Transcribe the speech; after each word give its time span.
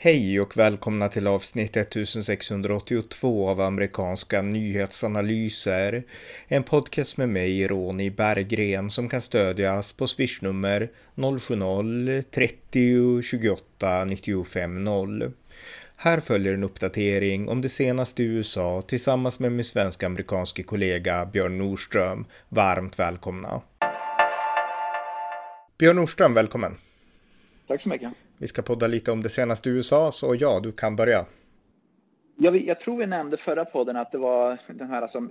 Hej 0.00 0.40
och 0.40 0.56
välkomna 0.56 1.08
till 1.08 1.26
avsnitt 1.26 1.76
1682 1.76 3.48
av 3.48 3.60
amerikanska 3.60 4.42
nyhetsanalyser. 4.42 6.02
En 6.48 6.62
podcast 6.62 7.16
med 7.16 7.28
mig, 7.28 7.66
Ronny 7.66 8.10
Berggren, 8.10 8.90
som 8.90 9.08
kan 9.08 9.20
stödjas 9.20 9.92
på 9.92 10.06
swishnummer 10.06 10.90
070-30 11.14 13.22
28 13.22 14.04
95 14.04 14.84
0. 14.84 15.32
Här 15.96 16.20
följer 16.20 16.54
en 16.54 16.64
uppdatering 16.64 17.48
om 17.48 17.60
det 17.60 17.68
senaste 17.68 18.22
i 18.22 18.26
USA 18.26 18.82
tillsammans 18.82 19.40
med 19.40 19.52
min 19.52 19.64
svensk-amerikanske 19.64 20.62
kollega 20.62 21.26
Björn 21.26 21.58
Nordström. 21.58 22.26
Varmt 22.48 22.98
välkomna! 22.98 23.62
Björn 25.78 25.96
Nordström, 25.96 26.34
välkommen! 26.34 26.76
Tack 27.68 27.80
så 27.80 27.88
mycket! 27.88 28.12
Vi 28.38 28.48
ska 28.48 28.62
podda 28.62 28.86
lite 28.86 29.12
om 29.12 29.22
det 29.22 29.28
senaste 29.28 29.68
i 29.68 29.72
USA, 29.72 30.12
så 30.12 30.36
ja, 30.38 30.60
du 30.62 30.72
kan 30.72 30.96
börja. 30.96 31.26
Jag, 32.40 32.56
jag 32.56 32.80
tror 32.80 32.96
vi 32.96 33.06
nämnde 33.06 33.36
förra 33.36 33.64
podden 33.64 33.96
att 33.96 34.12
det 34.12 34.18
var 34.18 34.58
den 34.66 34.90
här 34.90 35.02
alltså, 35.02 35.22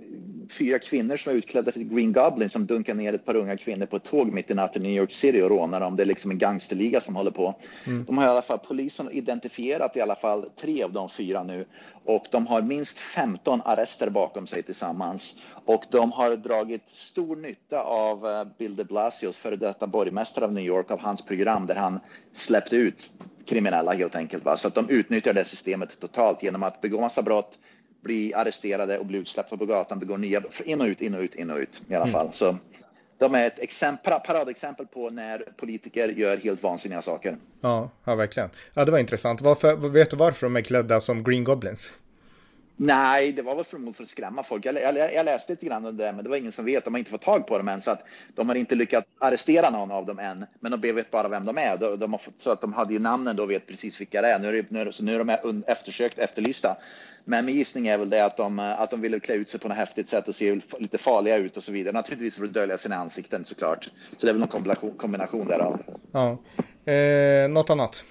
fyra 0.50 0.78
kvinnor 0.78 1.16
som 1.16 1.32
var 1.32 1.38
utklädda 1.38 1.72
till 1.72 1.88
Green 1.88 2.12
Goblin 2.12 2.50
som 2.50 2.66
dunkar 2.66 2.94
ner 2.94 3.12
ett 3.12 3.24
par 3.24 3.36
unga 3.36 3.56
kvinnor 3.56 3.86
på 3.86 3.96
ett 3.96 4.04
tåg 4.04 4.32
mitt 4.32 4.50
i 4.50 4.54
natten 4.54 4.82
i 4.82 4.88
New 4.88 4.96
York 4.96 5.12
City 5.12 5.42
och 5.42 5.50
rånar 5.50 5.80
dem. 5.80 5.96
Det 5.96 6.02
är 6.02 6.06
liksom 6.06 6.30
en 6.30 6.38
gangsterliga 6.38 7.00
som 7.00 7.16
håller 7.16 7.30
på. 7.30 7.54
Mm. 7.86 8.04
De 8.04 8.18
har 8.18 8.24
i 8.24 8.28
alla 8.28 8.42
fall 8.42 8.58
polisen 8.58 9.10
identifierat 9.10 9.96
i 9.96 10.00
alla 10.00 10.16
fall 10.16 10.50
tre 10.60 10.82
av 10.82 10.92
de 10.92 11.08
fyra 11.08 11.42
nu 11.42 11.66
och 12.04 12.26
de 12.30 12.46
har 12.46 12.62
minst 12.62 12.98
15 12.98 13.62
arrester 13.64 14.10
bakom 14.10 14.46
sig 14.46 14.62
tillsammans. 14.62 15.36
Och 15.64 15.84
de 15.90 16.12
har 16.12 16.36
dragit 16.36 16.88
stor 16.88 17.36
nytta 17.36 17.82
av 17.82 18.26
eh, 18.26 18.44
Bill 18.58 18.76
de 18.76 18.84
Blasios, 18.84 19.38
före 19.38 19.56
detta 19.56 19.86
borgmästare 19.86 20.44
av 20.44 20.52
New 20.52 20.64
York, 20.64 20.90
av 20.90 21.00
hans 21.00 21.22
program 21.22 21.66
där 21.66 21.74
han 21.74 22.00
släppte 22.32 22.76
ut 22.76 23.10
kriminella 23.48 23.92
helt 23.92 24.16
enkelt. 24.16 24.44
Va? 24.44 24.56
Så 24.56 24.68
att 24.68 24.74
de 24.74 24.90
utnyttjar 24.90 25.32
det 25.32 25.44
systemet 25.44 26.00
totalt 26.00 26.42
genom 26.42 26.62
att 26.62 26.80
begå 26.80 27.00
massa 27.00 27.22
brott, 27.22 27.58
bli 28.02 28.34
arresterade 28.34 28.98
och 28.98 29.06
bli 29.06 29.18
utsläppta 29.18 29.56
på 29.56 29.66
gatan, 29.66 29.98
begå 29.98 30.16
nya 30.16 30.42
in 30.64 30.80
och 30.80 30.86
ut, 30.86 31.00
in 31.00 31.14
och 31.14 31.20
ut, 31.20 31.34
in 31.34 31.50
och 31.50 31.58
ut 31.58 31.82
i 31.88 31.94
alla 31.94 32.04
mm. 32.04 32.12
fall. 32.12 32.26
Mm. 32.26 32.32
Så 32.32 32.56
de 33.18 33.34
är 33.34 33.46
ett 33.46 33.58
exempel, 33.58 34.20
paradexempel 34.26 34.86
på 34.86 35.10
när 35.10 35.38
politiker 35.56 36.08
gör 36.08 36.36
helt 36.36 36.62
vansinniga 36.62 37.02
saker. 37.02 37.36
Ja, 37.60 37.90
ja 38.04 38.14
verkligen. 38.14 38.50
Ja, 38.74 38.84
det 38.84 38.92
var 38.92 38.98
intressant. 38.98 39.40
Varför, 39.40 39.76
vet 39.76 40.10
du 40.10 40.16
varför 40.16 40.46
de 40.46 40.56
är 40.56 40.60
klädda 40.60 41.00
som 41.00 41.24
Green 41.24 41.44
Goblins? 41.44 41.92
Nej, 42.80 43.32
det 43.32 43.42
var 43.42 43.54
väl 43.54 43.64
förmodligen 43.64 43.94
för 43.94 44.02
att 44.02 44.08
skrämma 44.08 44.42
folk. 44.42 44.66
Jag, 44.66 44.74
jag, 44.74 45.14
jag, 45.14 45.24
läste 45.24 45.52
lite 45.52 45.66
grann 45.66 45.86
om 45.86 45.96
det, 45.96 46.12
men 46.12 46.24
det 46.24 46.30
var 46.30 46.36
ingen 46.36 46.52
som 46.52 46.64
vet. 46.64 46.84
De 46.84 46.94
har 46.94 46.98
inte 46.98 47.10
fått 47.10 47.22
tag 47.22 47.46
på 47.46 47.58
dem 47.58 47.68
än, 47.68 47.80
så 47.80 47.90
att 47.90 48.04
de 48.34 48.48
har 48.48 48.56
inte 48.56 48.74
lyckats 48.74 49.06
arrestera 49.18 49.70
någon 49.70 49.90
av 49.90 50.06
dem 50.06 50.18
än. 50.18 50.46
Men 50.60 50.80
de 50.80 50.92
vet 50.92 51.10
bara 51.10 51.28
vem 51.28 51.46
de 51.46 51.58
är. 51.58 51.76
De, 51.76 51.98
de 51.98 52.12
har 52.12 52.18
fått, 52.18 52.40
så 52.40 52.50
att 52.50 52.60
de 52.60 52.72
hade 52.72 52.92
ju 52.92 52.98
namnen 52.98 53.36
då 53.36 53.42
och 53.42 53.50
vet 53.50 53.66
precis 53.66 54.00
vilka 54.00 54.22
det 54.22 54.28
är. 54.28 54.38
Nu 54.38 54.48
är, 54.48 54.52
det, 54.52 54.70
nu, 54.70 54.92
så 54.92 55.04
nu 55.04 55.14
är 55.14 55.18
de 55.18 55.64
eftersökt, 55.66 56.18
efterlysta. 56.18 56.76
Men 57.24 57.46
min 57.46 57.54
gissning 57.54 57.88
är 57.88 57.98
väl 57.98 58.10
det 58.10 58.24
att 58.24 58.36
de, 58.36 58.58
att 58.58 58.90
de 58.90 59.00
ville 59.00 59.20
klä 59.20 59.34
ut 59.34 59.50
sig 59.50 59.60
på 59.60 59.68
något 59.68 59.76
häftigt 59.76 60.08
sätt 60.08 60.28
och 60.28 60.34
se 60.34 60.60
lite 60.78 60.98
farliga 60.98 61.36
ut 61.36 61.56
och 61.56 61.62
så 61.62 61.72
vidare. 61.72 61.92
Naturligtvis 61.92 62.36
för 62.36 62.44
att 62.44 62.52
dölja 62.52 62.78
sina 62.78 62.96
ansikten 62.96 63.44
såklart. 63.44 63.84
Så 64.16 64.26
det 64.26 64.28
är 64.28 64.32
väl 64.32 64.40
någon 64.40 64.48
kombination, 64.48 64.94
kombination 64.96 65.48
därav. 65.48 65.82
Ja. 66.12 66.38
Eh, 66.92 67.48
något 67.48 67.70
annat? 67.70 68.04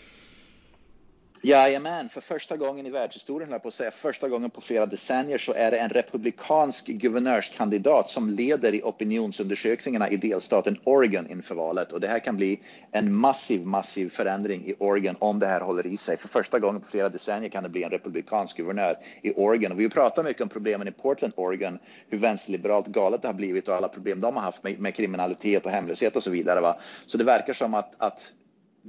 Jajamän, 1.47 2.09
för 2.09 2.21
första 2.21 2.57
gången 2.57 2.85
i 2.85 2.89
världshistorien, 2.89 3.59
på 3.59 3.67
att 3.67 3.73
säga, 3.73 3.91
första 3.91 4.29
gången 4.29 4.49
på 4.49 4.61
flera 4.61 4.85
decennier 4.85 5.37
så 5.37 5.53
är 5.53 5.71
det 5.71 5.77
en 5.77 5.89
republikansk 5.89 6.87
guvernörskandidat 6.87 8.09
som 8.09 8.29
leder 8.29 8.75
i 8.75 8.81
opinionsundersökningarna 8.81 10.09
i 10.09 10.17
delstaten 10.17 10.79
Oregon 10.83 11.31
inför 11.31 11.55
valet. 11.55 11.91
Och 11.91 11.99
det 11.99 12.07
här 12.07 12.19
kan 12.19 12.35
bli 12.37 12.59
en 12.91 13.13
massiv, 13.13 13.65
massiv 13.65 14.09
förändring 14.09 14.65
i 14.65 14.75
Oregon 14.79 15.15
om 15.19 15.39
det 15.39 15.47
här 15.47 15.61
håller 15.61 15.87
i 15.87 15.97
sig. 15.97 16.17
För 16.17 16.27
första 16.27 16.59
gången 16.59 16.81
på 16.81 16.87
flera 16.87 17.09
decennier 17.09 17.49
kan 17.49 17.63
det 17.63 17.69
bli 17.69 17.83
en 17.83 17.89
republikansk 17.89 18.57
guvernör 18.57 18.97
i 19.21 19.33
Oregon. 19.35 19.71
Och 19.71 19.79
vi 19.79 19.89
pratar 19.89 20.23
mycket 20.23 20.43
om 20.43 20.49
problemen 20.49 20.87
i 20.87 20.91
Portland, 20.91 21.33
Oregon, 21.35 21.79
hur 22.09 22.17
vänsterliberalt 22.17 22.87
galet 22.87 23.21
det 23.21 23.27
har 23.27 23.33
blivit 23.33 23.67
och 23.67 23.75
alla 23.75 23.87
problem 23.87 24.19
de 24.19 24.35
har 24.35 24.43
haft 24.43 24.63
med, 24.63 24.79
med 24.79 24.95
kriminalitet 24.95 25.65
och 25.65 25.71
hemlöshet 25.71 26.15
och 26.15 26.23
så 26.23 26.29
vidare. 26.29 26.61
Va? 26.61 26.79
Så 27.05 27.17
det 27.17 27.23
verkar 27.23 27.53
som 27.53 27.73
att, 27.73 27.93
att 27.97 28.31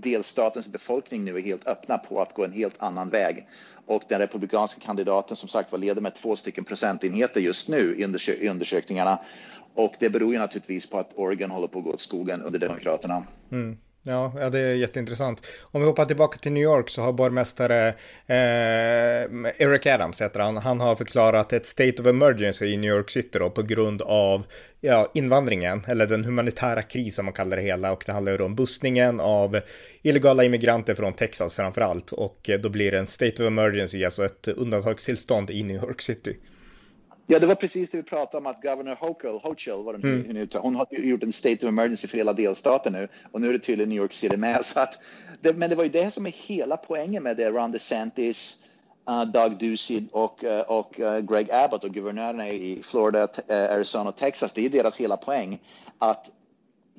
delstatens 0.01 0.69
befolkning 0.69 1.25
nu 1.25 1.37
är 1.37 1.43
helt 1.43 1.67
öppna 1.67 1.99
på 1.99 2.21
att 2.21 2.35
gå 2.35 2.45
en 2.45 2.53
helt 2.53 2.83
annan 2.83 3.09
väg. 3.09 3.47
Och 3.87 4.03
den 4.09 4.19
republikanska 4.19 4.81
kandidaten 4.81 5.37
som 5.37 5.49
sagt 5.49 5.73
var 5.73 5.79
leder 5.79 6.01
med 6.01 6.15
två 6.15 6.37
stycken 6.37 6.65
procentenheter 6.65 7.41
just 7.41 7.69
nu 7.69 7.97
i, 7.99 8.05
undersö 8.05 8.33
i 8.33 8.49
undersökningarna. 8.49 9.19
Och 9.75 9.95
det 10.01 10.11
beror 10.11 10.33
ju 10.33 10.39
naturligtvis 10.39 10.91
på 10.91 10.99
att 10.99 11.15
Oregon 11.15 11.51
håller 11.51 11.69
på 11.69 11.79
att 11.79 11.85
gå 11.85 11.91
åt 11.91 12.01
skogen 12.01 12.43
under 12.43 12.59
Demokraterna. 12.59 13.27
Mm. 13.51 13.77
Ja, 14.09 14.33
ja, 14.41 14.51
det 14.51 14.59
är 14.59 14.75
jätteintressant. 14.75 15.47
Om 15.61 15.81
vi 15.81 15.87
hoppar 15.87 16.05
tillbaka 16.05 16.39
till 16.39 16.53
New 16.53 16.63
York 16.63 16.89
så 16.89 17.03
har 17.03 17.13
borgmästare 17.13 17.89
eh, 18.27 19.53
Eric 19.59 19.87
Adams, 19.87 20.21
heter 20.21 20.41
han, 20.41 20.57
han 20.57 20.81
har 20.81 20.97
förklarat 20.97 21.53
ett 21.53 21.67
state 21.67 22.03
of 22.03 22.07
emergency 22.07 22.67
i 22.67 22.77
New 22.77 22.91
York 22.91 23.11
City 23.11 23.39
då, 23.39 23.51
på 23.51 23.63
grund 23.63 24.03
av 24.03 24.45
ja, 24.81 25.11
invandringen, 25.15 25.85
eller 25.89 26.07
den 26.07 26.25
humanitära 26.25 26.83
krisen 26.83 27.13
som 27.13 27.25
man 27.25 27.35
kallar 27.35 27.57
det 27.57 27.63
hela. 27.63 27.93
Och 27.93 28.03
det 28.07 28.13
handlar 28.13 28.33
ju 28.33 28.39
om 28.39 28.55
bussningen 28.55 29.21
av 29.21 29.61
illegala 30.03 30.45
immigranter 30.45 30.95
från 30.95 31.13
Texas 31.13 31.55
framför 31.55 31.81
allt. 31.81 32.13
Och 32.13 32.51
då 32.61 32.69
blir 32.69 32.93
det 32.93 32.99
en 32.99 33.07
state 33.07 33.43
of 33.43 33.47
emergency, 33.47 34.05
alltså 34.05 34.25
ett 34.25 34.49
undantagstillstånd 34.49 35.51
i 35.51 35.63
New 35.63 35.77
York 35.77 36.03
City. 36.03 36.37
Ja, 37.31 37.39
det 37.39 37.47
var 37.47 37.55
precis 37.55 37.91
det 37.91 37.97
vi 37.97 38.03
pratade 38.03 38.37
om 38.37 38.47
att 38.47 38.63
Governor 38.63 38.95
Hochul, 38.95 39.41
Hochul 39.43 39.85
var 39.85 39.93
det 39.93 40.09
mm. 40.09 40.49
hon 40.53 40.77
har 40.77 40.87
gjort 40.91 41.23
en 41.23 41.33
state 41.33 41.67
of 41.67 41.69
emergency 41.69 42.09
för 42.09 42.17
hela 42.17 42.33
delstaten 42.33 42.93
nu 42.93 43.09
och 43.33 43.41
nu 43.41 43.49
är 43.49 43.53
det 43.53 43.59
tydligen 43.59 43.89
New 43.89 43.99
York 43.99 44.13
City 44.13 44.37
med. 44.37 44.65
Så 44.65 44.81
att, 44.81 44.99
det, 45.41 45.53
men 45.53 45.71
det 45.71 45.77
var 45.77 45.85
ju 45.85 45.91
det 45.91 46.11
som 46.11 46.27
är 46.27 46.31
hela 46.31 46.77
poängen 46.77 47.23
med 47.23 47.37
det, 47.37 47.51
Ron 47.51 47.73
DeSantis, 47.73 48.65
uh, 49.11 49.25
Doug 49.25 49.59
Ducey 49.59 50.03
och, 50.13 50.45
uh, 50.45 50.61
och 50.61 51.01
uh, 51.01 51.19
Greg 51.19 51.51
Abbott 51.51 51.85
och 51.85 51.91
guvernörerna 51.91 52.49
i 52.49 52.83
Florida, 52.83 53.29
Arizona 53.49 54.11
och 54.11 54.17
Texas. 54.17 54.53
Det 54.53 54.65
är 54.65 54.71
deras 54.71 54.97
hela 54.97 55.17
poäng 55.17 55.59
att 55.99 56.31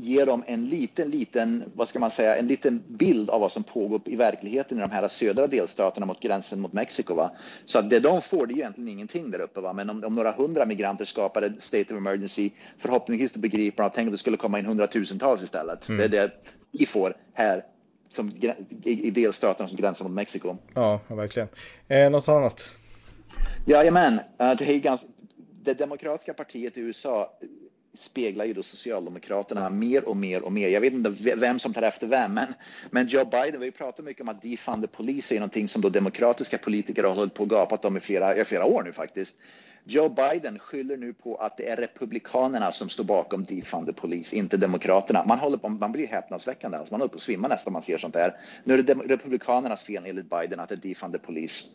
ger 0.01 0.25
dem 0.25 0.43
en 0.47 0.69
liten, 0.69 1.09
liten, 1.09 1.63
vad 1.75 1.87
ska 1.87 1.99
man 1.99 2.11
säga, 2.11 2.37
en 2.37 2.47
liten 2.47 2.83
bild 2.87 3.29
av 3.29 3.41
vad 3.41 3.51
som 3.51 3.63
pågår 3.63 4.01
i 4.05 4.15
verkligheten 4.15 4.77
i 4.77 4.81
de 4.81 4.91
här 4.91 5.07
södra 5.07 5.47
delstaterna 5.47 6.05
mot 6.05 6.19
gränsen 6.19 6.59
mot 6.59 6.73
Mexiko. 6.73 7.15
Va? 7.15 7.31
Så 7.65 7.79
att 7.79 7.89
det 7.89 7.99
de 7.99 8.21
får, 8.21 8.47
det 8.47 8.53
är 8.53 8.55
egentligen 8.55 8.88
ingenting 8.88 9.31
där 9.31 9.41
uppe. 9.41 9.59
Va? 9.59 9.73
Men 9.73 9.89
om, 9.89 10.03
om 10.03 10.13
några 10.13 10.31
hundra 10.31 10.65
migranter 10.65 11.05
skapar 11.05 11.41
ett 11.41 11.61
state 11.61 11.93
of 11.93 11.97
emergency, 11.97 12.49
förhoppningsvis 12.77 13.31
då 13.31 13.39
begriper 13.39 13.83
de, 13.83 13.89
tänk 13.95 14.07
om 14.07 14.11
det 14.11 14.17
skulle 14.17 14.38
komma 14.38 14.59
in 14.59 14.65
hundratusentals 14.65 15.43
istället. 15.43 15.89
Mm. 15.89 15.99
Det 15.99 16.05
är 16.17 16.21
det 16.21 16.31
vi 16.71 16.85
får 16.85 17.13
här 17.33 17.63
som, 18.09 18.31
i 18.83 19.11
delstaterna 19.11 19.69
som 19.69 19.77
gränsar 19.77 20.05
mot 20.05 20.13
Mexiko. 20.13 20.57
Ja, 20.73 20.99
verkligen. 21.07 21.47
Eh, 21.88 22.09
något 22.09 22.27
annat? 22.27 22.75
Jajamän, 23.65 24.13
uh, 24.13 24.55
det 24.57 24.69
är 24.69 24.79
ganska 24.79 25.07
det 25.63 25.73
demokratiska 25.73 26.33
partiet 26.33 26.77
i 26.77 26.81
USA 26.81 27.31
speglar 27.94 28.45
ju 28.45 28.53
då 28.53 28.63
Socialdemokraterna 28.63 29.69
mer 29.69 30.07
och 30.07 30.17
mer 30.17 30.44
och 30.44 30.51
mer. 30.51 30.69
Jag 30.69 30.81
vet 30.81 30.94
inte 30.94 31.35
vem 31.35 31.59
som 31.59 31.73
tar 31.73 31.81
efter 31.81 32.07
vem, 32.07 32.33
men, 32.33 32.53
men 32.91 33.07
Joe 33.07 33.25
Biden, 33.25 33.59
vi 33.59 33.66
har 33.67 33.72
pratat 33.72 34.05
mycket 34.05 34.22
om 34.22 34.29
att 34.29 34.41
defund 34.41 34.83
the 34.83 34.88
police 34.88 35.35
är 35.35 35.39
någonting 35.39 35.69
som 35.69 35.81
då 35.81 35.89
demokratiska 35.89 36.57
politiker 36.57 37.03
har 37.03 37.16
hållit 37.16 37.33
på 37.33 37.44
och 37.44 37.50
gapat 37.50 37.85
om 37.85 37.97
i 37.97 38.00
flera, 38.00 38.38
i 38.38 38.45
flera 38.45 38.66
år 38.66 38.83
nu 38.83 38.94
faktiskt. 38.94 39.35
Joe 39.83 40.09
Biden 40.09 40.59
skyller 40.59 40.97
nu 40.97 41.13
på 41.13 41.35
att 41.35 41.57
det 41.57 41.69
är 41.69 41.75
republikanerna 41.75 42.72
som 42.72 42.89
står 42.89 43.03
bakom 43.03 43.44
defund 43.44 43.88
the 43.88 43.94
police, 43.94 44.35
inte 44.35 44.57
demokraterna. 44.57 45.25
Man, 45.25 45.39
håller 45.39 45.57
på, 45.57 45.69
man 45.69 45.91
blir 45.91 46.07
häpnadsväckande, 46.07 46.77
alltså 46.77 46.94
man 46.94 47.01
håller 47.01 47.09
på 47.09 47.16
att 47.16 47.21
svimma 47.21 47.47
nästan 47.47 47.73
man 47.73 47.81
ser 47.81 47.97
sånt 47.97 48.13
där. 48.13 48.38
Nu 48.63 48.73
är 48.73 48.83
det 48.83 48.94
republikanernas 48.94 49.83
fel 49.83 50.06
enligt 50.06 50.29
Biden 50.29 50.59
att 50.59 50.69
det 50.69 50.75
är 50.75 50.89
defund 50.89 51.13
the 51.13 51.19
police. 51.19 51.66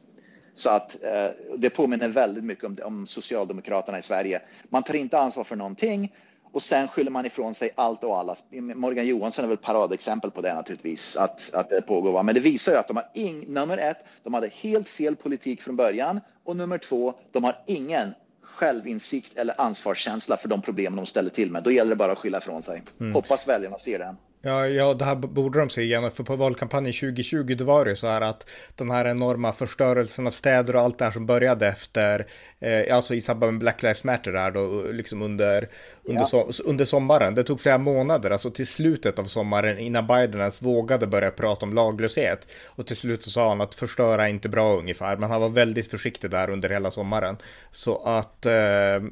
Så 0.54 0.70
att 0.70 1.02
eh, 1.02 1.26
det 1.56 1.70
påminner 1.70 2.08
väldigt 2.08 2.44
mycket 2.44 2.64
om, 2.64 2.78
om 2.82 3.06
Socialdemokraterna 3.06 3.98
i 3.98 4.02
Sverige. 4.02 4.40
Man 4.68 4.82
tar 4.82 4.94
inte 4.94 5.18
ansvar 5.18 5.44
för 5.44 5.56
någonting 5.56 6.12
och 6.54 6.62
sen 6.62 6.88
skyller 6.88 7.10
man 7.10 7.26
ifrån 7.26 7.54
sig 7.54 7.70
allt 7.74 8.04
och 8.04 8.18
alla. 8.18 8.34
Morgan 8.50 9.06
Johansson 9.06 9.44
är 9.44 9.48
väl 9.48 9.56
paradexempel 9.56 10.30
på 10.30 10.40
det 10.40 10.54
naturligtvis, 10.54 11.16
att, 11.16 11.54
att 11.54 11.70
det 11.70 11.82
pågår. 11.82 12.22
Men 12.22 12.34
det 12.34 12.40
visar 12.40 12.72
ju 12.72 12.78
att 12.78 12.88
de 12.88 12.96
har 12.96 13.10
ing, 13.14 13.44
nummer 13.48 13.78
ett, 13.78 14.04
de 14.22 14.34
hade 14.34 14.48
helt 14.48 14.88
fel 14.88 15.16
politik 15.16 15.62
från 15.62 15.76
början 15.76 16.20
och 16.44 16.56
nummer 16.56 16.78
två, 16.78 17.14
de 17.32 17.44
har 17.44 17.58
ingen 17.66 18.14
självinsikt 18.42 19.38
eller 19.38 19.60
ansvarskänsla 19.60 20.36
för 20.36 20.48
de 20.48 20.62
problem 20.62 20.96
de 20.96 21.06
ställer 21.06 21.30
till 21.30 21.50
med. 21.50 21.62
Då 21.62 21.70
gäller 21.70 21.90
det 21.90 21.96
bara 21.96 22.12
att 22.12 22.18
skylla 22.18 22.38
ifrån 22.38 22.62
sig. 22.62 22.82
Mm. 23.00 23.14
Hoppas 23.14 23.48
väljarna 23.48 23.78
ser 23.78 23.98
det. 23.98 24.16
Ja, 24.46 24.68
ja, 24.68 24.94
det 24.94 25.04
här 25.04 25.14
borde 25.14 25.58
de 25.58 25.70
se 25.70 25.82
igenom, 25.82 26.10
för 26.10 26.24
på 26.24 26.36
valkampanjen 26.36 26.92
2020 26.92 27.54
då 27.58 27.64
var 27.64 27.84
det 27.84 27.96
så 27.96 28.06
här 28.06 28.20
att 28.20 28.50
den 28.76 28.90
här 28.90 29.04
enorma 29.04 29.52
förstörelsen 29.52 30.26
av 30.26 30.30
städer 30.30 30.76
och 30.76 30.82
allt 30.82 30.98
det 30.98 31.04
här 31.04 31.12
som 31.12 31.26
började 31.26 31.66
efter, 31.66 32.26
eh, 32.60 32.96
alltså 32.96 33.14
i 33.14 33.20
samband 33.20 33.52
med 33.52 33.60
Black 33.60 33.82
Lives 33.82 34.04
Matter 34.04 34.32
där 34.32 34.50
då, 34.50 34.82
liksom 34.92 35.22
under, 35.22 35.68
under, 36.02 36.26
ja. 36.32 36.46
so 36.52 36.62
under 36.64 36.84
sommaren, 36.84 37.34
det 37.34 37.44
tog 37.44 37.60
flera 37.60 37.78
månader, 37.78 38.30
alltså 38.30 38.50
till 38.50 38.66
slutet 38.66 39.18
av 39.18 39.24
sommaren 39.24 39.78
innan 39.78 40.06
Biden 40.06 40.40
ens 40.40 40.62
vågade 40.62 41.06
börja 41.06 41.30
prata 41.30 41.66
om 41.66 41.74
laglöshet. 41.74 42.48
Och 42.66 42.86
till 42.86 42.96
slut 42.96 43.22
så 43.22 43.30
sa 43.30 43.48
han 43.48 43.60
att 43.60 43.74
förstöra 43.74 44.24
är 44.24 44.30
inte 44.30 44.48
bra 44.48 44.78
ungefär, 44.78 45.16
men 45.16 45.30
han 45.30 45.40
var 45.40 45.48
väldigt 45.48 45.90
försiktig 45.90 46.30
där 46.30 46.50
under 46.50 46.68
hela 46.68 46.90
sommaren. 46.90 47.36
Så 47.70 48.02
att 48.04 48.46
eh, 48.46 48.52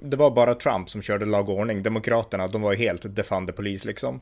det 0.03 0.17
var 0.17 0.31
bara 0.31 0.55
Trump 0.55 0.91
som 0.91 1.03
körde 1.03 1.27
lag 1.27 1.49
och 1.49 1.59
ordning, 1.59 1.83
Demokraterna, 1.83 2.49
de 2.49 2.63
var 2.63 2.75
helt 2.75 3.17
defund 3.17 3.47
the 3.47 3.53
police 3.53 3.89
liksom. 3.89 4.21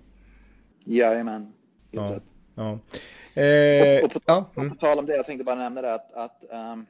Jajamän. 0.97 1.53
Ja. 1.91 2.21
Ja. 2.55 2.79
Eh, 3.43 3.99
och, 3.99 4.05
och, 4.05 4.13
på, 4.13 4.21
ja. 4.27 4.51
Mm. 4.57 4.71
på, 4.71 4.77
tal 4.77 4.99
om 4.99 5.07
det, 5.07 5.17
jag 5.17 5.27
tänkte 5.27 5.45
bara 5.45 5.57
nämna 5.57 5.83
det 5.83 5.95
att, 5.95 6.13
att 6.15 6.45
um, 6.51 6.87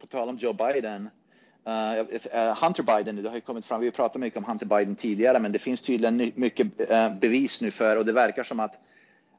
på 0.00 0.06
tal 0.06 0.28
om 0.28 0.36
Joe 0.36 0.52
Biden, 0.52 1.08
uh, 1.68 2.64
Hunter 2.64 2.82
Biden, 2.82 3.22
det 3.22 3.28
har 3.28 3.34
ju 3.34 3.40
kommit 3.40 3.64
fram, 3.64 3.80
vi 3.80 3.86
har 3.86 3.92
pratat 3.92 4.20
mycket 4.20 4.36
om 4.36 4.44
Hunter 4.44 4.66
Biden 4.66 4.96
tidigare, 4.96 5.38
men 5.38 5.52
det 5.52 5.58
finns 5.58 5.82
tydligen 5.82 6.32
mycket 6.34 6.66
uh, 6.80 7.14
bevis 7.20 7.60
nu 7.60 7.70
för, 7.70 7.96
och 7.96 8.06
det 8.06 8.12
verkar 8.12 8.42
som 8.42 8.60
att 8.60 8.78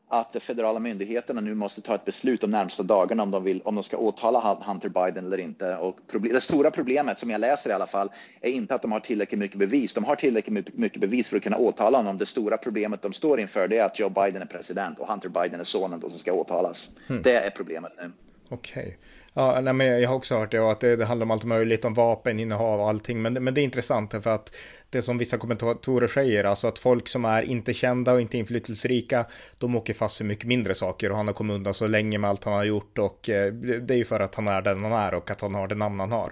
att 0.10 0.34
de 0.34 0.40
federala 0.40 0.80
myndigheterna 0.80 1.42
nu 1.42 1.56
måste 1.56 1.82
ta 1.82 1.96
ett 1.96 2.06
beslut 2.06 2.42
de 2.42 2.52
närmsta 2.52 2.84
dagarna 2.84 3.24
om 3.24 3.32
de, 3.32 3.44
vill, 3.44 3.62
om 3.62 3.76
de 3.76 3.84
ska 3.84 3.98
åtala 3.98 4.58
Hunter 4.66 4.90
Biden 4.90 5.26
eller 5.26 5.38
inte. 5.38 5.76
Och 5.76 5.98
problem, 6.08 6.34
det 6.34 6.42
stora 6.42 6.72
problemet, 6.72 7.20
som 7.20 7.30
jag 7.30 7.42
läser 7.42 7.70
i 7.70 7.74
alla 7.74 7.88
fall, 7.88 8.10
är 8.42 8.52
inte 8.52 8.76
att 8.76 8.82
de 8.82 8.92
har 8.92 9.00
tillräckligt 9.00 9.40
mycket 9.40 9.58
bevis. 9.58 9.94
De 9.94 10.04
har 10.04 10.16
tillräckligt 10.16 10.74
mycket 10.74 11.02
bevis 11.02 11.30
för 11.30 11.38
att 11.38 11.44
kunna 11.44 11.58
åtala 11.58 11.98
honom. 11.98 12.18
Det 12.18 12.26
stora 12.26 12.58
problemet 12.58 13.02
de 13.02 13.14
står 13.14 13.40
inför 13.40 13.68
det 13.68 13.78
är 13.78 13.84
att 13.84 14.00
Joe 14.00 14.10
Biden 14.10 14.42
är 14.42 14.46
president 14.46 15.00
och 15.00 15.08
Hunter 15.08 15.30
Biden 15.30 15.60
är 15.60 15.64
sonen 15.64 16.02
som 16.02 16.10
ska 16.10 16.34
åtalas. 16.34 16.98
Mm. 17.08 17.22
Det 17.22 17.36
är 17.36 17.50
problemet 17.50 17.92
nu. 18.02 18.12
Okej. 18.50 18.84
Okay. 18.84 18.94
Ja, 19.40 19.62
nej, 19.62 19.74
men 19.74 20.02
jag 20.02 20.10
har 20.10 20.16
också 20.16 20.36
hört 20.36 20.52
det 20.52 20.60
och 20.60 20.72
att 20.72 20.80
det, 20.80 20.96
det 20.96 21.06
handlar 21.06 21.26
om 21.26 21.32
allt 21.32 21.44
möjligt, 21.44 21.86
om 21.86 21.94
vapeninnehav 21.94 22.80
och 22.80 22.90
allting. 22.90 23.22
Men, 23.22 23.34
men 23.34 23.54
det 23.54 23.62
är 23.62 23.64
intressant 23.64 24.12
för 24.12 24.30
att 24.30 24.56
det 24.90 25.02
som 25.02 25.18
vissa 25.18 25.38
kommentatorer 25.38 26.08
säger, 26.08 26.44
alltså 26.44 26.68
att 26.68 26.80
folk 26.80 27.08
som 27.08 27.26
är 27.26 27.44
inte 27.44 27.74
kända 27.74 28.14
och 28.14 28.22
inte 28.22 28.38
inflytelserika, 28.38 29.26
de 29.60 29.76
åker 29.76 29.94
fast 29.94 30.18
för 30.18 30.26
mycket 30.26 30.46
mindre 30.46 30.76
saker 30.76 31.12
och 31.12 31.18
han 31.18 31.28
har 31.28 31.34
kommit 31.34 31.56
undan 31.56 31.74
så 31.74 31.88
länge 31.88 32.18
med 32.18 32.30
allt 32.30 32.44
han 32.44 32.54
har 32.54 32.64
gjort 32.64 32.98
och 32.98 33.30
eh, 33.30 33.54
det 33.54 33.94
är 33.94 33.98
ju 33.98 34.06
för 34.06 34.20
att 34.20 34.36
han 34.36 34.48
är 34.48 34.62
den 34.62 34.84
han 34.84 34.94
är 34.94 35.14
och 35.14 35.32
att 35.32 35.42
han 35.42 35.56
har 35.56 35.68
det 35.68 35.76
namn 35.76 36.00
han 36.00 36.12
har. 36.12 36.32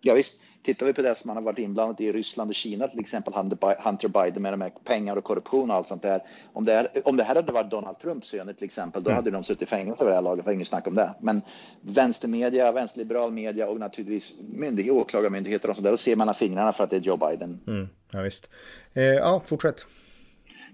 Ja, 0.00 0.14
visst 0.14 0.43
tittar 0.64 0.86
vi 0.86 0.92
på 0.92 1.02
det 1.02 1.14
som 1.14 1.28
man 1.28 1.36
har 1.36 1.42
varit 1.42 1.58
inblandad 1.58 2.00
i 2.00 2.12
Ryssland 2.12 2.50
och 2.50 2.54
Kina, 2.54 2.88
till 2.88 3.00
exempel 3.00 3.32
Hunter 3.78 4.08
Biden 4.08 4.42
med 4.42 4.52
de 4.52 4.60
här 4.60 4.72
pengar 4.84 5.16
och 5.16 5.24
korruption 5.24 5.70
och 5.70 5.76
allt 5.76 5.88
sånt 5.88 6.02
där. 6.02 6.22
Om 6.52 6.64
det, 6.64 6.72
här, 6.72 6.88
om 7.04 7.16
det 7.16 7.24
här 7.24 7.34
hade 7.34 7.52
varit 7.52 7.70
Donald 7.70 7.98
Trumps 7.98 8.28
söner 8.28 8.52
till 8.52 8.64
exempel, 8.64 9.02
då 9.02 9.10
mm. 9.10 9.16
hade 9.16 9.30
de 9.30 9.44
suttit 9.44 9.62
i 9.62 9.66
fängelse 9.66 10.04
vid 10.04 10.10
det 10.10 10.14
här 10.14 10.22
laget, 10.22 10.44
det 10.44 10.48
var 10.48 10.54
inget 10.54 10.68
snack 10.68 10.86
om 10.86 10.94
det. 10.94 11.14
Men 11.20 11.42
vänstermedia, 11.80 12.72
vänsterliberal 12.72 13.32
media 13.32 13.68
och 13.68 13.80
naturligtvis 13.80 14.32
myndighet, 14.54 14.92
åklagarmyndigheter 14.92 15.70
och 15.70 15.76
sånt 15.76 15.84
där, 15.84 15.90
då 15.90 15.96
ser 15.96 16.16
man 16.16 16.28
av 16.28 16.34
fingrarna 16.34 16.72
för 16.72 16.84
att 16.84 16.90
det 16.90 16.96
är 16.96 17.00
Joe 17.00 17.16
Biden. 17.16 17.60
Mm. 17.66 17.88
Ja, 18.12 18.20
visst. 18.20 18.50
Eh, 18.94 19.02
ja, 19.02 19.42
fortsätt. 19.44 19.86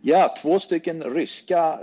Ja, 0.02 0.34
två 0.42 0.58
stycken 0.58 1.02
ryska, 1.02 1.78